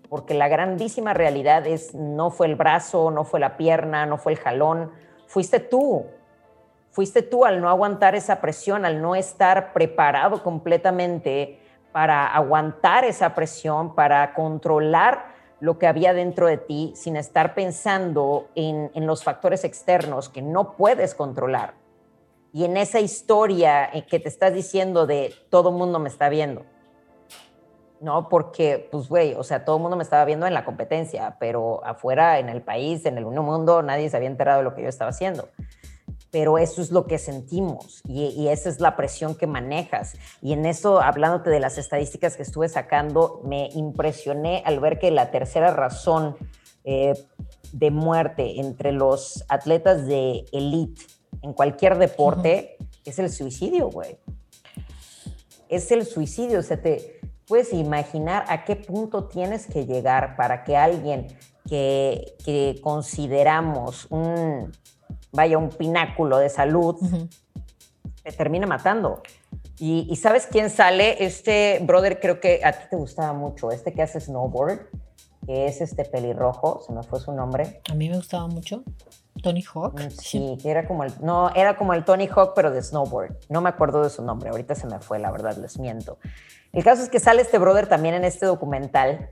[0.09, 4.33] porque la grandísima realidad es no fue el brazo, no fue la pierna, no fue
[4.33, 4.91] el jalón,
[5.27, 6.05] fuiste tú.
[6.91, 11.59] Fuiste tú al no aguantar esa presión, al no estar preparado completamente
[11.91, 18.47] para aguantar esa presión, para controlar lo que había dentro de ti sin estar pensando
[18.55, 21.73] en, en los factores externos que no puedes controlar
[22.55, 26.63] y en esa historia que te estás diciendo de todo mundo me está viendo.
[27.99, 31.35] No, porque, pues, güey, o sea, todo el mundo me estaba viendo en la competencia,
[31.37, 34.83] pero afuera, en el país, en el mundo, nadie se había enterado de lo que
[34.83, 35.49] yo estaba haciendo.
[36.31, 40.13] Pero eso es lo que sentimos y, y esa es la presión que manejas.
[40.41, 45.11] Y en eso, hablándote de las estadísticas que estuve sacando, me impresioné al ver que
[45.11, 46.37] la tercera razón
[46.85, 47.15] eh,
[47.73, 51.14] de muerte entre los atletas de elite
[51.45, 54.17] en cualquier deporte es el suicidio, güey.
[55.69, 56.59] Es el suicidio.
[56.59, 61.27] O sea, te puedes imaginar a qué punto tienes que llegar para que alguien
[61.69, 64.71] que, consideramos un,
[65.31, 66.95] vaya, un pináculo de salud,
[68.23, 69.21] te termine matando.
[69.77, 71.23] Y, y, ¿sabes quién sale?
[71.23, 74.87] Este brother creo que a ti te gustaba mucho, este que hace snowboard,
[75.45, 77.81] que es este pelirrojo, se me fue su nombre.
[77.91, 78.83] A mí me gustaba mucho.
[79.45, 79.93] Tony Hawk.
[79.93, 83.37] Mm, sí, era como el, no, era como el Tony Hawk, pero de snowboard.
[83.47, 86.17] No me acuerdo de su nombre, ahorita se me fue, la verdad, les miento.
[86.73, 89.29] El caso es que sale este brother también en este documental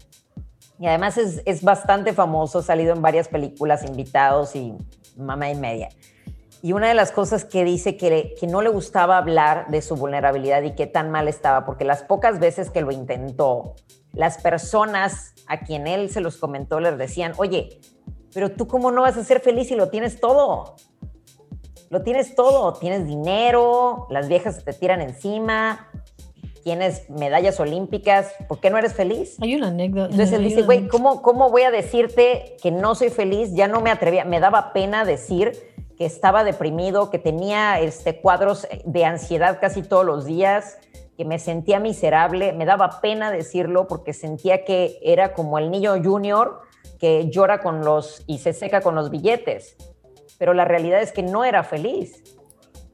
[0.80, 4.76] y además es, es bastante famoso, ha salido en varias películas, invitados y
[5.17, 5.89] mamá y media.
[6.62, 9.95] Y una de las cosas que dice que, que no le gustaba hablar de su
[9.95, 13.73] vulnerabilidad y qué tan mal estaba, porque las pocas veces que lo intentó,
[14.13, 17.82] las personas a quien él se los comentó les decían, oye,
[18.34, 20.76] pero tú cómo no vas a ser feliz si lo tienes todo.
[21.89, 25.91] Lo tienes todo, tienes dinero, las viejas te tiran encima,
[26.63, 29.38] tienes medallas olímpicas, ¿por qué no eres feliz?
[29.41, 30.10] Hay una anécdota.
[30.10, 33.54] Entonces él dice, güey, ¿cómo, ¿cómo voy a decirte que no soy feliz?
[33.54, 35.52] Ya no me atrevía, me daba pena decir
[35.98, 40.78] que estaba deprimido, que tenía este, cuadros de ansiedad casi todos los días,
[41.15, 45.93] que me sentía miserable, me daba pena decirlo porque sentía que era como el niño
[46.04, 46.62] junior
[47.00, 49.76] que llora con los y se seca con los billetes,
[50.38, 52.24] pero la realidad es que no era feliz.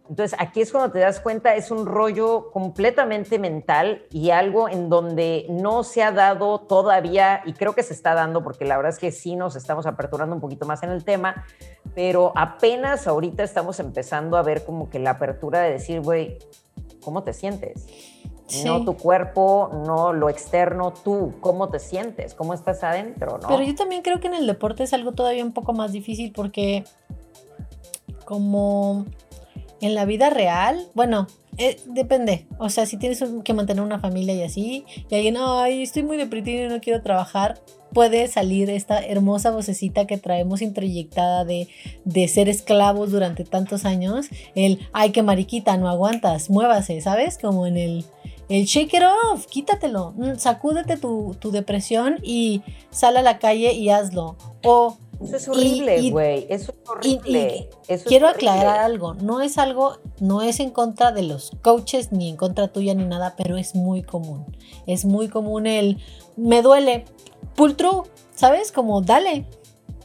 [0.10, 4.90] Entonces aquí es cuando te das cuenta, es un rollo completamente mental y algo en
[4.90, 8.92] donde no se ha dado todavía, y creo que se está dando porque la verdad
[8.92, 11.46] es que sí nos estamos aperturando un poquito más en el tema,
[11.94, 16.40] pero apenas ahorita estamos empezando a ver como que la apertura de decir, güey,
[17.04, 17.86] ¿cómo te sientes?
[18.66, 23.48] No tu cuerpo, no lo externo, tú, cómo te sientes, cómo estás adentro, ¿no?
[23.48, 26.32] Pero yo también creo que en el deporte es algo todavía un poco más difícil
[26.32, 26.84] porque
[28.26, 29.06] como
[29.82, 32.48] en la vida real, bueno, eh, depende.
[32.58, 36.18] O sea, si tienes que mantener una familia y así, y alguien, ay, estoy muy
[36.18, 37.60] deprimido y no quiero trabajar,
[37.94, 41.68] puede salir esta hermosa vocecita que traemos introyectada de,
[42.06, 44.28] de ser esclavos durante tantos años.
[44.56, 47.38] El, ay, qué mariquita, no aguantas, muévase, ¿sabes?
[47.38, 48.06] Como en el
[48.50, 53.90] el shake it off, quítatelo, mm, sacúdete tu, depresión y sal a la calle y
[53.90, 54.36] hazlo.
[54.64, 56.48] O, eso es horrible, güey.
[56.50, 57.70] Eso es horrible.
[58.06, 59.14] quiero aclarar algo.
[59.14, 63.06] No es algo, no es en contra de los coaches ni en contra tuya ni
[63.06, 64.46] nada, pero es muy común.
[64.88, 65.98] Es muy común el
[66.36, 67.06] me duele,
[67.56, 68.72] pull through, ¿sabes?
[68.72, 69.46] Como dale,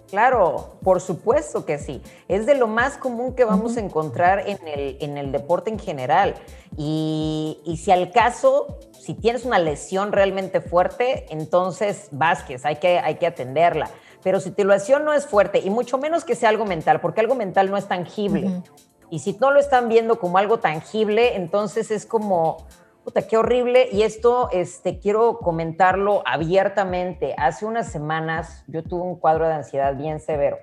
[0.09, 2.03] Claro, por supuesto que sí.
[2.29, 5.79] Es de lo más común que vamos a encontrar en el, en el deporte en
[5.79, 6.35] general.
[6.77, 13.17] Y, si al caso, si tienes una lesión realmente fuerte, entonces Vázquez, hay que, hay
[13.17, 13.91] que atenderla.
[14.23, 17.21] Pero si tu lesión no es fuerte, y mucho menos que sea algo mental, porque
[17.21, 18.63] algo mental no es tangible.
[19.11, 22.67] Y si no lo están viendo como algo tangible, entonces es como,
[23.05, 23.89] puta, qué horrible.
[23.93, 27.35] Y esto este, quiero comentarlo abiertamente.
[27.37, 30.59] Hace unas semanas yo tuve un cuadro de ansiedad bien severo,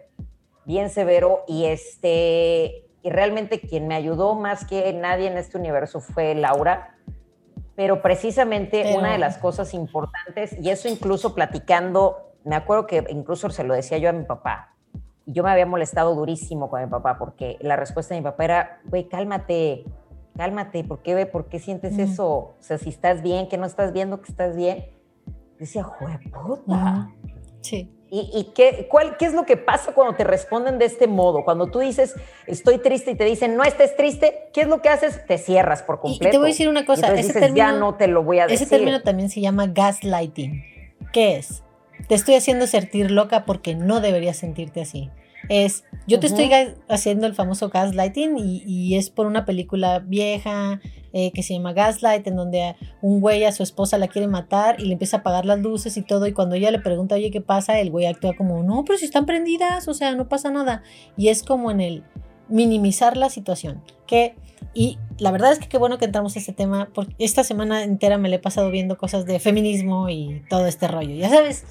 [0.66, 6.02] bien severo, y este, y realmente quien me ayudó más que nadie en este universo
[6.02, 6.98] fue Laura.
[7.76, 13.50] Pero precisamente una de las cosas importantes, y eso incluso platicando, me acuerdo que incluso
[13.50, 14.76] se lo decía yo a mi papá,
[15.26, 18.44] y yo me había molestado durísimo con mi papá, porque la respuesta de mi papá
[18.44, 19.86] era, güey, cálmate,
[20.42, 22.28] cálmate, ¿por qué, ¿por qué sientes eso?
[22.28, 24.88] O sea, si estás bien, que no estás viendo que estás bien.
[25.60, 27.12] Decía, joder, puta.
[27.62, 27.96] Sí.
[28.10, 31.46] ¿Y, qué, cuál, qué es lo que pasa cuando te responden de este modo?
[31.46, 32.16] Cuando tú dices,
[32.48, 35.24] estoy triste y te dicen, no estés triste, ¿qué es lo que haces?
[35.28, 36.28] Te cierras por completo.
[36.28, 37.14] Y te voy a decir una cosa.
[37.14, 38.66] ese término, ya no te lo voy a decir.
[38.66, 40.64] Ese término también se llama gaslighting.
[41.14, 41.64] ¿Qué es?
[42.08, 45.12] Te estoy haciendo sentir loca porque no deberías sentirte así
[45.50, 46.50] es, yo te estoy
[46.90, 50.82] haciendo el famoso gaslighting y, es por una película vieja
[51.14, 54.80] eh, que se llama Gaslight, en donde un güey a su esposa la quiere matar
[54.80, 57.32] y le empieza a apagar las luces y todo, y cuando ella le pregunta, oye,
[57.32, 57.80] ¿qué pasa?
[57.80, 60.84] El güey actúa como, no, pero si están prendidas, o sea, no pasa nada.
[61.18, 62.04] Y es como en el
[62.50, 64.36] minimizar la situación, que...
[64.74, 67.84] Y la verdad es que qué bueno que entramos a este tema, porque esta semana
[67.84, 71.14] entera me le he pasado viendo cosas de feminismo y todo este rollo.
[71.16, 71.66] Ya sabes,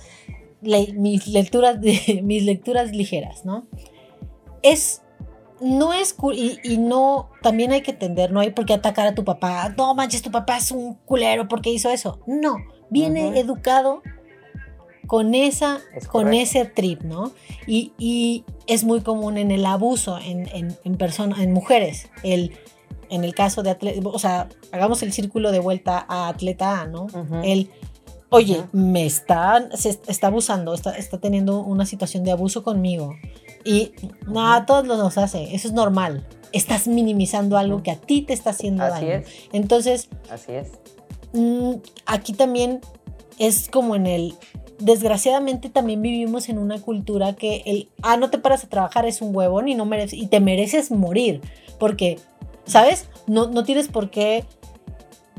[0.62, 1.78] mis, lecturas
[2.22, 3.66] mis lecturas ligeras, ¿no?
[4.62, 5.02] Es,
[5.60, 9.14] no es, y, y, no, también hay que entender, no hay por qué atacar a
[9.14, 12.20] tu papá, no manches, tu papá es un culero porque hizo eso.
[12.26, 12.56] No,
[12.90, 14.02] viene educado
[15.06, 17.32] con, esa, con ese trip, ¿no?
[17.66, 22.52] Y, y, es muy común en el abuso en, en, en personas, en mujeres, el
[23.10, 26.86] en el caso de atleta, o sea, hagamos el círculo de vuelta a atleta A,
[26.86, 27.08] ¿no?
[27.42, 27.70] El
[28.30, 33.14] oye, me está, se está abusando, está, está teniendo una situación de abuso conmigo.
[33.64, 33.92] Y
[34.26, 36.26] no, a todos nos hace, eso es normal.
[36.52, 39.22] Estás minimizando algo que a ti te está haciendo Así daño.
[39.22, 39.28] Es.
[39.52, 40.70] Entonces, Así es.
[41.32, 41.74] Mm,
[42.06, 42.80] aquí también
[43.38, 44.34] es como en el,
[44.78, 49.22] desgraciadamente también vivimos en una cultura que el, ah, no te paras a trabajar es
[49.22, 51.40] un huevón y, no mereces, y te mereces morir.
[51.78, 52.18] Porque,
[52.64, 53.08] ¿sabes?
[53.26, 54.44] No, no tienes por qué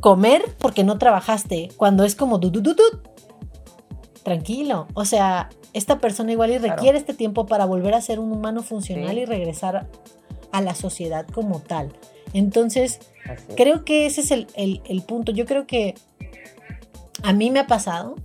[0.01, 2.51] comer porque no trabajaste, cuando es como du,
[4.23, 4.87] tranquilo.
[4.93, 8.63] O sea, esta persona igual y requiere este tiempo para volver a ser un humano
[8.63, 9.87] funcional y regresar
[10.51, 11.93] a la sociedad como tal.
[12.33, 12.99] Entonces,
[13.55, 15.31] creo que ese es el, punto.
[15.31, 15.95] Yo creo que
[17.23, 18.15] a mí me ha pasado,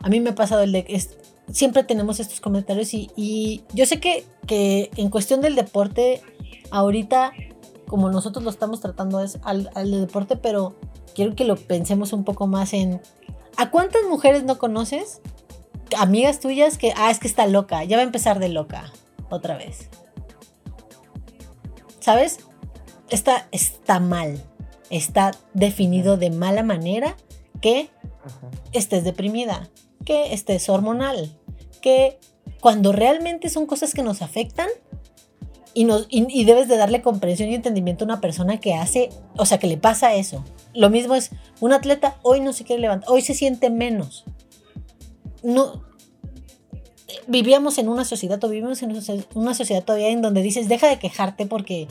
[0.00, 1.02] a mí me ha pasado el de...
[1.50, 6.22] siempre tenemos estos comentarios y, yo sé que, que en cuestión del deporte,
[6.70, 7.32] ahorita
[7.86, 10.74] como nosotros lo estamos tratando es al, deporte, pero
[11.14, 13.00] quiero que lo pensemos un poco más en
[13.56, 15.20] ¿a cuántas mujeres no conoces?
[15.96, 18.92] Amigas tuyas que, ah, es que está loca, ya va a empezar de loca
[19.30, 19.88] otra vez.
[22.00, 22.38] ¿Sabes?
[23.08, 24.42] Está, está mal,
[24.90, 27.16] está definido de mala manera
[27.60, 27.90] que
[28.72, 29.68] estés deprimida,
[30.04, 31.36] que estés hormonal,
[31.80, 32.18] que
[32.60, 34.68] cuando realmente son cosas que nos afectan,
[35.76, 39.66] y, debes de darle comprensión y entendimiento a una persona que hace, o sea, que
[39.66, 40.42] le pasa eso.
[40.74, 44.24] Lo mismo es, un atleta hoy no se quiere levantar, hoy se siente menos.
[45.42, 45.84] No,
[47.26, 48.98] vivíamos en una sociedad, o vivimos en
[49.34, 51.88] una sociedad todavía en donde dices, deja de quejarte porque,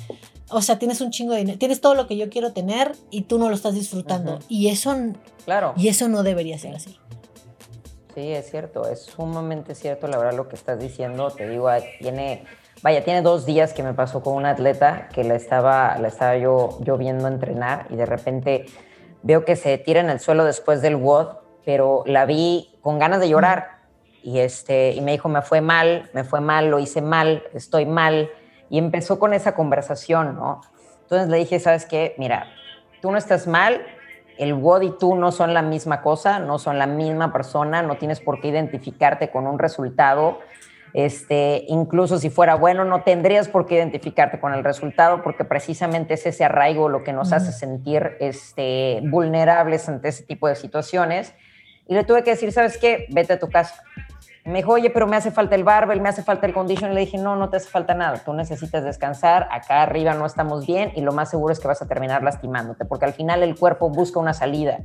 [0.50, 3.22] o sea, tienes un chingo de dinero, tienes todo lo que yo quiero tener y
[3.22, 4.40] tú no lo estás disfrutando.
[4.50, 4.96] Y eso,
[5.46, 5.76] claro.
[5.78, 6.98] y eso no debería ser así.
[8.16, 11.30] Sí, es cierto, es sumamente cierto, la verdad, lo que estás diciendo.
[11.30, 11.70] Te digo,
[12.00, 12.46] tiene
[12.86, 16.38] Vaya, tiene dos días que me pasó con una atleta que la estaba, la estaba
[16.38, 18.68] yo, yo viendo entrenar y de repente
[19.24, 21.30] veo que se tira en el suelo después del WOD,
[21.66, 23.80] pero la vi con ganas de llorar
[24.22, 27.88] y, este, y me dijo, me fue mal, me fue mal, lo hice mal, estoy
[27.88, 28.30] mal.
[28.70, 30.62] Y empezó con esa conversación, ¿no?
[31.02, 32.14] Entonces le dije, ¿sabes qué?
[32.20, 32.46] Mira,
[33.02, 33.82] tú no estás mal,
[34.38, 37.98] el WOD y tú no son la misma cosa, no son la misma persona, no
[37.98, 40.38] tienes por qué identificarte con un resultado
[40.96, 46.14] este, incluso si fuera bueno, no tendrías por qué identificarte con el resultado, porque precisamente
[46.14, 51.34] es ese arraigo lo que nos hace sentir este, vulnerables ante ese tipo de situaciones.
[51.86, 53.08] Y le tuve que decir, ¿sabes qué?
[53.10, 53.84] Vete a tu casa.
[54.46, 56.94] Me dijo, oye, pero me hace falta el barbell, me hace falta el condition.
[56.94, 58.20] Le dije, no, no te hace falta nada.
[58.24, 59.50] Tú necesitas descansar.
[59.52, 62.86] Acá arriba no estamos bien y lo más seguro es que vas a terminar lastimándote,
[62.86, 64.80] porque al final el cuerpo busca una salida.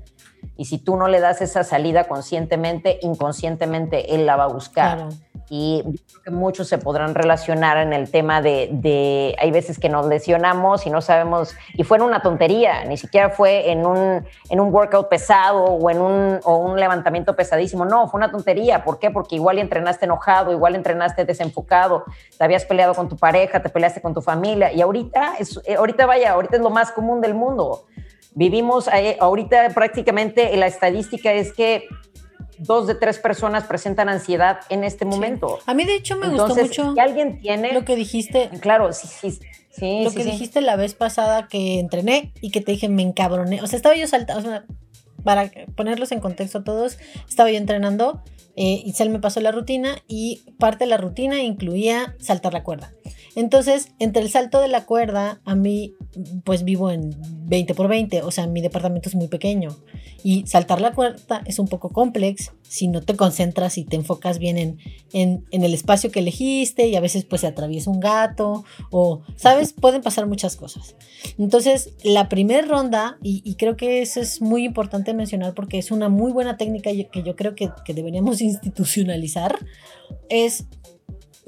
[0.56, 4.96] Y si tú no le das esa salida conscientemente, inconscientemente él la va a buscar.
[4.96, 5.82] Claro y
[6.30, 10.90] muchos se podrán relacionar en el tema de, de, hay veces que nos lesionamos y
[10.90, 15.08] no sabemos, y fue en una tontería, ni siquiera fue en un, en un workout
[15.08, 19.10] pesado o en un, o un levantamiento pesadísimo, no, fue una tontería, ¿por qué?
[19.10, 22.04] Porque igual entrenaste enojado, igual entrenaste desenfocado,
[22.38, 25.74] te habías peleado con tu pareja, te peleaste con tu familia, y ahorita, es, eh,
[25.74, 27.86] ahorita vaya, ahorita es lo más común del mundo.
[28.32, 31.88] Vivimos, eh, ahorita prácticamente la estadística es que
[32.60, 35.58] dos de tres personas presentan ansiedad en este momento.
[35.66, 38.50] A mí de hecho me gustó mucho si alguien tiene lo que dijiste.
[38.60, 39.40] Claro, sí, sí.
[39.70, 43.62] sí lo que dijiste la vez pasada que entrené y que te dije me encabroné.
[43.62, 44.64] O sea, estaba yo saltando, o sea,
[45.24, 46.98] para ponerlos en contexto a todos,
[47.28, 48.22] estaba yo entrenando,
[48.56, 52.92] eh, Itzel me pasó la rutina y parte de la rutina incluía saltar la cuerda.
[53.36, 55.94] Entonces, entre el salto de la cuerda, a mí,
[56.44, 57.14] pues vivo en
[57.46, 59.76] 20 por 20, o sea, mi departamento es muy pequeño.
[60.22, 64.38] Y saltar la cuerda es un poco complex si no te concentras y te enfocas
[64.38, 64.78] bien en,
[65.12, 69.72] en, el espacio que elegiste y a veces pues se atraviesa un gato o, ¿sabes?
[69.72, 70.94] Pueden pasar muchas cosas.
[71.38, 76.08] Entonces, la primera ronda, y, creo que eso es muy importante mencionar porque es una
[76.08, 79.58] muy buena técnica que yo creo que, que deberíamos institucionalizar,
[80.28, 80.64] es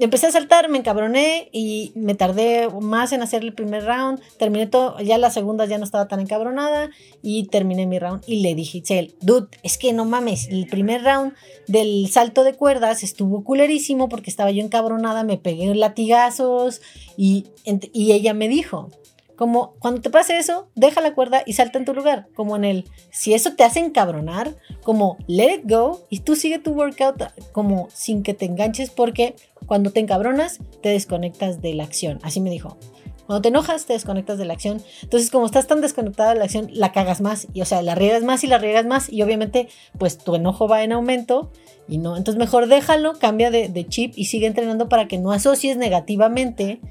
[0.03, 4.19] empecé a saltar, me encabroné y me tardé más en hacer el primer round.
[4.37, 6.89] Terminé todo, ya la segunda ya no estaba tan encabronada
[7.21, 8.23] y terminé mi round.
[8.27, 11.33] Y le dije, Itzel, dude, es que no mames, el primer round
[11.67, 16.81] del salto de cuerdas estuvo culerísimo porque estaba yo encabronada, me pegué latigazos
[17.17, 17.45] y,
[17.93, 18.89] y ella me dijo,
[19.35, 22.27] como cuando te pase eso, deja la cuerda y salta en tu lugar.
[22.35, 26.59] Como en el, si eso te hace encabronar, como let it go y tú sigue
[26.59, 31.83] tu workout como sin que te enganches porque cuando te encabronas te desconectas de la
[31.83, 32.19] acción.
[32.23, 32.77] Así me dijo.
[33.25, 34.81] Cuando te enojas, te desconectas de la acción.
[35.01, 37.47] Entonces, como estás tan desconectada de la acción, la cagas más.
[37.53, 39.11] Y, o sea, la riegas más y la riegas más.
[39.11, 41.49] Y obviamente, pues tu enojo va en aumento.
[41.87, 42.17] Y no.
[42.17, 46.81] Entonces, mejor déjalo, cambia de, de chip y sigue entrenando para que no asocies negativamente,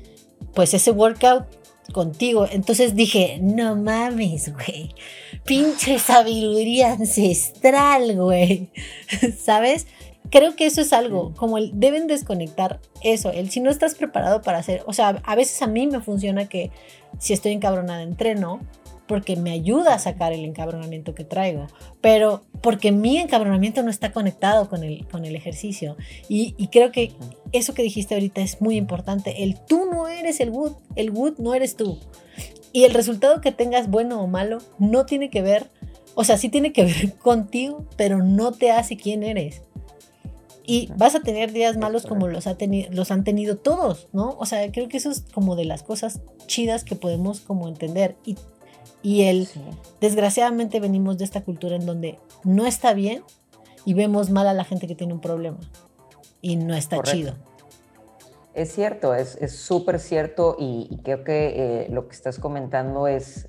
[0.55, 1.45] pues ese workout
[1.93, 2.47] contigo.
[2.51, 4.95] Entonces dije, no mames, güey.
[5.45, 8.71] Pinche sabiduría ancestral, güey.
[9.39, 9.87] ¿Sabes?
[10.31, 14.41] Creo que eso es algo, como el, deben desconectar eso, el si no estás preparado
[14.41, 16.71] para hacer, o sea, a veces a mí me funciona que
[17.19, 18.61] si estoy encabronada entreno,
[19.07, 21.67] porque me ayuda a sacar el encabronamiento que traigo,
[22.01, 25.97] pero porque mi encabronamiento no está conectado con el, con el ejercicio.
[26.29, 27.13] Y, y creo que
[27.53, 29.43] eso que dijiste ahorita es muy importante.
[29.43, 31.99] El tú no eres el wood, el wood no eres tú.
[32.73, 35.69] Y el resultado que tengas, bueno o malo, no tiene que ver,
[36.15, 39.63] o sea, sí tiene que ver contigo, pero no te hace quién eres.
[40.65, 42.57] Y vas a tener días malos como los, ha
[42.91, 44.37] los han tenido todos, ¿no?
[44.39, 48.17] O sea, creo que eso es como de las cosas chidas que podemos como entender.
[48.25, 48.37] Y
[49.03, 49.49] y él,
[50.01, 53.23] desgraciadamente venimos de esta cultura en donde no está bien
[53.85, 55.59] y vemos mal a la gente que tiene un problema.
[56.41, 57.35] Y no está chido.
[58.55, 63.49] Es cierto, es súper cierto y, creo que eh, lo que estás comentando es,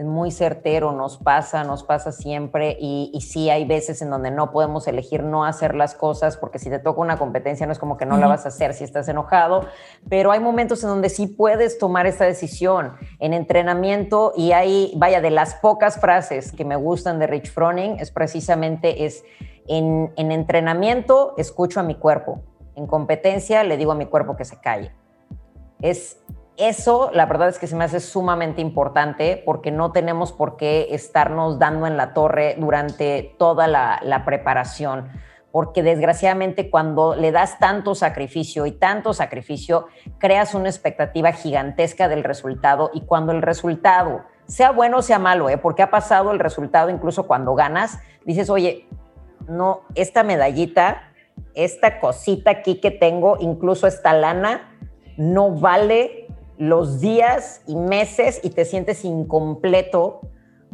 [0.00, 4.30] es muy certero, nos pasa, nos pasa siempre y, y, sí hay veces en donde
[4.30, 7.78] no podemos elegir no hacer las cosas porque si te toca una competencia no es
[7.78, 9.66] como que no la vas a hacer si estás enojado,
[10.08, 15.20] pero hay momentos en donde sí puedes tomar esa decisión en entrenamiento y hay, vaya,
[15.20, 19.22] de las pocas frases que me gustan de Rich Froning es precisamente es
[19.68, 22.40] en, en entrenamiento escucho a mi cuerpo,
[22.74, 24.94] en competencia le digo a mi cuerpo que se calle.
[25.82, 26.22] Es
[26.60, 30.88] eso, la verdad es que se me hace sumamente importante porque no tenemos por qué
[30.90, 35.08] estarnos dando en la torre durante toda la, preparación
[35.52, 39.88] porque desgraciadamente cuando le das tanto sacrificio y tanto sacrificio,
[40.18, 45.48] creas una expectativa gigantesca del resultado y cuando el resultado, sea bueno o sea malo,
[45.48, 45.58] ¿eh?
[45.58, 48.86] porque ha pasado el resultado incluso cuando ganas, dices, oye,
[49.48, 51.10] no, esta medallita,
[51.54, 54.70] esta cosita aquí que tengo, incluso esta lana,
[55.16, 56.19] no vale
[56.60, 60.20] los días y meses y te sientes incompleto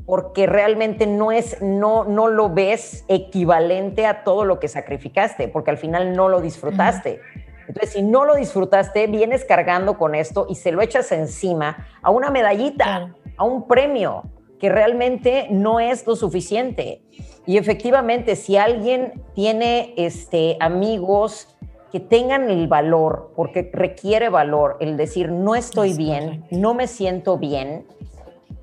[0.05, 5.71] porque realmente no es no no lo ves equivalente a todo lo que sacrificaste, porque
[5.71, 7.21] al final no lo disfrutaste.
[7.69, 12.11] Entonces, si no lo disfrutaste, vienes cargando con esto y se lo echas encima a
[12.11, 14.25] una medallita, a un premio
[14.59, 17.03] que realmente no es lo suficiente.
[17.47, 21.56] Y efectivamente, si alguien tiene este amigos
[21.93, 27.39] que tengan el valor, porque requiere valor, el decir, no estoy bien, no me siento
[27.39, 27.87] bien,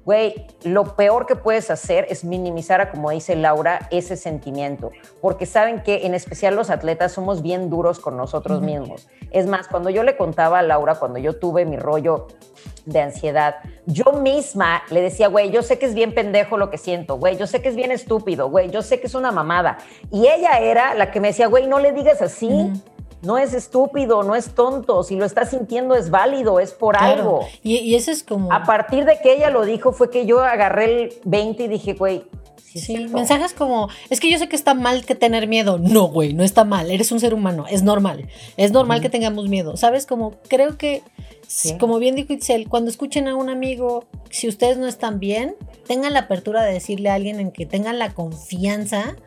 [0.05, 5.45] güey, lo peor que puedes hacer es minimizar, a, como dice Laura, ese sentimiento, porque
[5.45, 9.07] saben que en especial los atletas somos bien duros con nosotros mismos.
[9.31, 12.27] Es más, cuando yo le contaba a Laura, cuando yo tuve mi rollo
[12.85, 13.55] de ansiedad,
[13.85, 17.37] yo misma le decía, güey, yo sé que es bien pendejo lo que siento, güey,
[17.37, 19.77] yo sé que es bien estúpido, güey, yo sé que es una mamada.
[20.11, 22.71] Y ella era la que me decía, güey, no le digas así
[23.23, 27.47] no es estúpido, no es tonto, si lo está sintiendo es válido, es por algo.
[27.63, 28.51] Y, eso es como...
[28.51, 31.93] A partir de que ella lo dijo fue que yo agarré el 20 y dije,
[31.93, 32.23] güey,
[32.57, 35.77] Sí, mensajes como, es que yo sé que está mal que tener miedo.
[35.77, 38.27] No, güey, no está mal, eres un ser humano, es normal.
[38.57, 40.07] Es normal que tengamos miedo, ¿sabes?
[40.07, 41.03] Como creo que,
[41.79, 45.55] como bien dijo Itzel, cuando escuchen a un amigo, si ustedes no están bien,
[45.85, 49.17] tengan la apertura de decirle a alguien en que tengan la confianza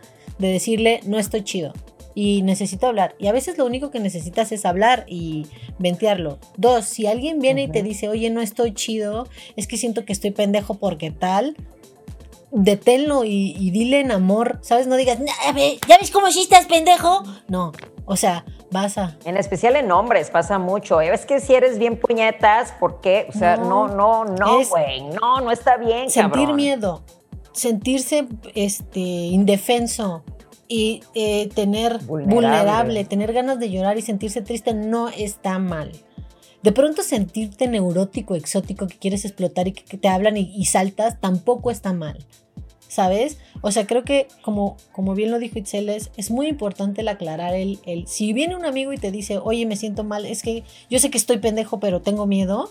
[0.40, 1.72] de decirle, no estoy chido
[2.16, 3.14] y necesito hablar.
[3.18, 5.46] Y a veces lo único que necesitas es hablar y
[5.78, 6.38] ventearlo.
[6.56, 10.14] Dos, si alguien viene y te dice, oye, no estoy chido, es que siento que
[10.14, 11.58] estoy pendejo porque tal,
[12.50, 14.86] deténlo y, dile en amor, ¿sabes?
[14.86, 15.18] No digas,
[15.86, 17.22] ¿ya ves cómo sí estás pendejo?
[17.48, 17.72] No,
[18.06, 19.18] o sea, vas a...
[19.26, 21.02] En especial en hombres pasa mucho.
[21.02, 21.12] ¿eh?
[21.12, 23.26] Es que si eres bien puñetas, ¿por qué?
[23.28, 26.08] O sea, no, no, no, güey, no, no, está bien.
[26.08, 27.02] Sentir miedo
[27.52, 30.22] sentirse este, indefenso
[30.68, 33.04] y eh, tener vulnerable.
[33.04, 35.92] tener ganas de llorar y sentirse triste no está mal.
[36.62, 41.70] De pronto sentirte neurótico, exótico, que quieres explotar y que, te hablan y, saltas, tampoco
[41.70, 42.18] está mal.
[42.88, 43.38] ¿Sabes?
[43.62, 47.08] O sea, creo que como, como bien lo dijo Itzel, es, es muy importante el
[47.08, 50.42] aclarar el, el, si viene un amigo y te dice, oye, me siento mal, es
[50.42, 52.70] que yo sé que estoy pendejo, pero tengo miedo,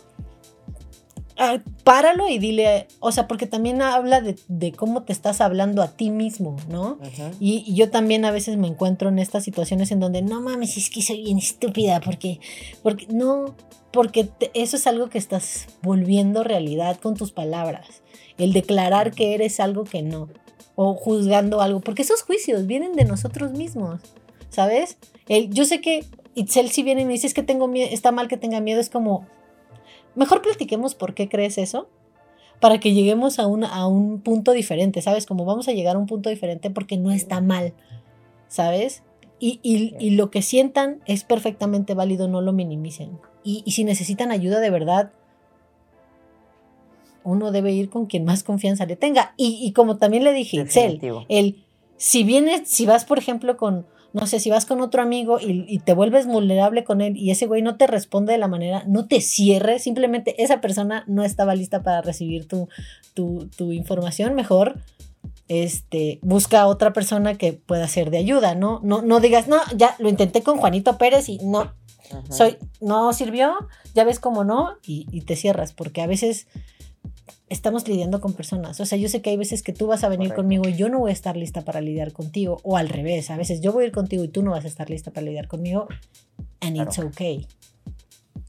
[1.37, 5.89] Ah, páralo y dile, o sea, porque también habla de, cómo te estás hablando a
[5.89, 6.97] ti mismo, ¿no?
[7.41, 10.89] y, yo también a veces me encuentro en estas situaciones en donde, no mames, es
[10.89, 12.39] que soy bien estúpida, porque,
[12.81, 13.53] porque no,
[13.91, 18.01] porque eso es algo que estás volviendo realidad con tus palabras,
[18.37, 20.29] el declarar que eres algo que no,
[20.75, 23.99] o juzgando algo, porque esos juicios vienen de nosotros mismos,
[24.49, 24.97] ¿sabes?
[25.27, 28.11] El, yo sé que Itzel si viene y me dice es que tengo miedo, está
[28.11, 29.25] mal que tenga miedo, es como,
[30.15, 31.89] mejor platiquemos por qué crees eso,
[32.59, 35.25] para que lleguemos a un, a un punto diferente, ¿sabes?
[35.25, 37.73] Como vamos a llegar a un punto diferente porque no está mal,
[38.47, 39.03] ¿sabes?
[39.39, 43.19] Y, lo que sientan es perfectamente válido, no lo minimicen.
[43.43, 45.11] Y, si necesitan ayuda de verdad,
[47.23, 49.33] uno debe ir con quien más confianza le tenga.
[49.37, 50.99] Y, como también le dije, Itzel,
[51.29, 51.63] el,
[51.97, 53.85] si vienes, si vas, por ejemplo, con,
[54.15, 57.47] no sé, si vas con otro amigo y, te vuelves vulnerable con él y ese
[57.47, 61.53] güey no te responde de la manera, no te cierre, simplemente esa persona no estaba
[61.53, 62.69] lista para recibir tu,
[63.13, 64.79] tu, información, mejor
[65.49, 68.79] este, busca a otra persona que pueda ser de ayuda, ¿no?
[68.83, 71.73] No, no digas, no, ya lo intenté con Juanito Pérez y no,
[72.29, 76.47] soy, no sirvió, ya ves cómo no, y, y te cierras, porque a veces
[77.49, 78.79] estamos lidiando con personas.
[78.79, 80.89] O sea, yo sé que hay veces que tú vas a venir conmigo y yo
[80.89, 83.85] no voy a estar lista para lidiar contigo, o al revés, a veces yo voy
[83.85, 85.87] a ir contigo y tú no vas a estar lista para lidiar conmigo,
[86.61, 87.47] and it's okay.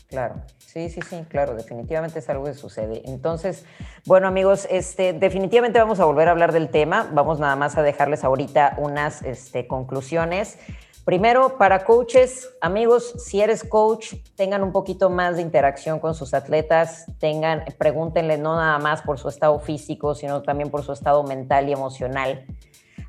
[0.09, 0.43] Claro.
[0.59, 3.01] Sí, sí, sí, claro, definitivamente es algo que sucede.
[3.07, 3.65] Entonces,
[4.05, 7.83] bueno amigos, este, definitivamente vamos a volver a hablar del tema, vamos nada más a
[7.83, 10.59] dejarles ahorita unas este, conclusiones.
[11.07, 16.35] Primero, para coaches, amigos, si eres coach, tengan un poquito más de interacción con sus
[16.35, 21.23] atletas, tengan, pregúntenle no nada más por su estado físico, sino también por su estado
[21.23, 22.45] mental y emocional.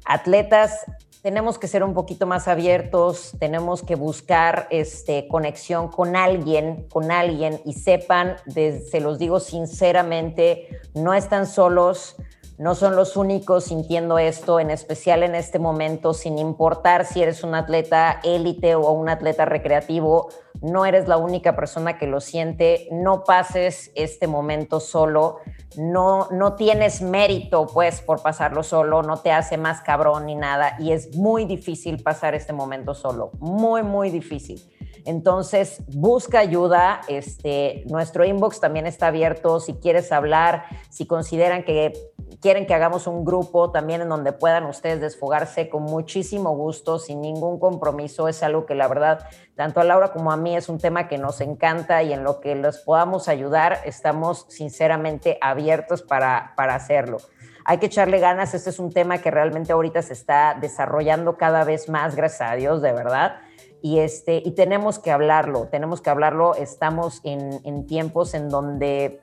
[0.05, 0.85] Atletas,
[1.23, 7.09] tenemos que ser un poquito más abiertos, tenemos que buscar este, conexión con alguien, con
[7.09, 12.15] alguien y sepan, se los digo sinceramente, no están solos
[12.57, 17.43] no son los únicos sintiendo esto, en especial en este momento, sin importar si eres
[17.43, 20.29] un atleta élite o un atleta recreativo,
[20.61, 25.37] no eres la única persona que lo siente, no pases este momento solo,
[25.77, 30.77] no, no tienes mérito pues por pasarlo solo, no te hace más cabrón ni nada
[30.79, 34.59] y es muy difícil pasar este momento solo, muy, muy difícil.
[35.07, 36.99] Entonces, busca ayuda.
[37.07, 39.61] Este, nuestro inbox también está abierto.
[39.61, 41.93] Si quieres hablar, si consideran que
[42.41, 47.21] quieren que hagamos un grupo también en donde puedan ustedes desfogarse con muchísimo gusto, sin
[47.21, 48.27] ningún compromiso.
[48.27, 51.17] Es algo que la verdad, tanto a Laura como a mí es un tema que
[51.17, 57.19] nos encanta y en lo que les podamos ayudar, estamos sinceramente abiertos para, para hacerlo.
[57.63, 61.63] Hay que echarle ganas, este es un tema que realmente ahorita se está desarrollando cada
[61.63, 63.37] vez más, gracias a Dios, de verdad.
[63.81, 66.55] Y, este, y tenemos que hablarlo, tenemos que hablarlo.
[66.55, 69.19] Estamos en, tiempos en donde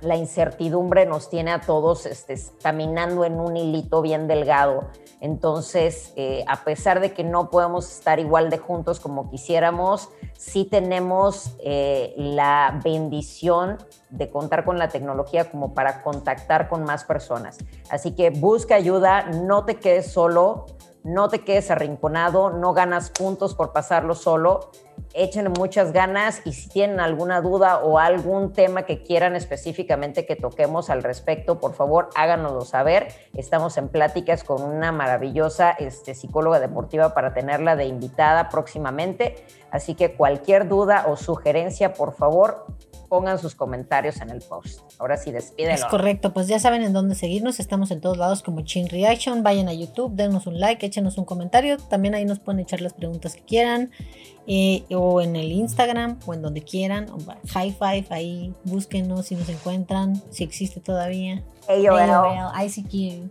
[0.00, 4.88] la incertidumbre nos tiene a todos este, caminando en un hilito bien delgado.
[5.20, 10.64] Entonces, eh, a pesar de que no podemos estar igual de juntos como quisiéramos, sí
[10.64, 13.78] tenemos eh, la bendición
[14.10, 17.58] de contar con la tecnología como para contactar con más personas.
[17.88, 20.66] Así que busca ayuda, no te quedes solo,
[21.04, 24.70] no te quedes arrinconado, no ganas puntos por pasarlo solo,
[25.12, 30.36] échenle muchas ganas y si tienen alguna duda o algún tema que quieran específicamente que
[30.36, 33.08] toquemos al respecto, por favor háganoslo saber.
[33.34, 39.36] Estamos en pláticas con una maravillosa este, psicóloga deportiva para tenerla de invitada próximamente,
[39.70, 42.66] así que cualquier duda o sugerencia, por favor,
[43.08, 44.80] pongan sus comentarios en el post.
[44.98, 45.76] Ahora sí, despídenlo.
[45.76, 47.60] Es correcto, pues ya saben en dónde seguirnos.
[47.60, 49.44] Estamos en todos lados como Chin Reaction.
[49.44, 51.76] Vayan a YouTube, denos un like, échenos un comentario.
[51.78, 53.92] También ahí nos pueden echar las preguntas que quieran.
[54.46, 57.06] Eh, o en el Instagram o en donde quieran.
[57.48, 61.42] High Five, ahí búsquenos si nos encuentran, si existe todavía.
[61.68, 62.52] AOL.
[62.66, 63.30] ICQ.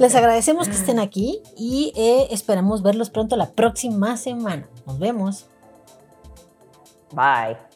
[0.00, 4.66] Les agradecemos que estén aquí y eh, esperamos verlos pronto la próxima semana.
[4.86, 5.46] Nos vemos.
[7.12, 7.73] Bye.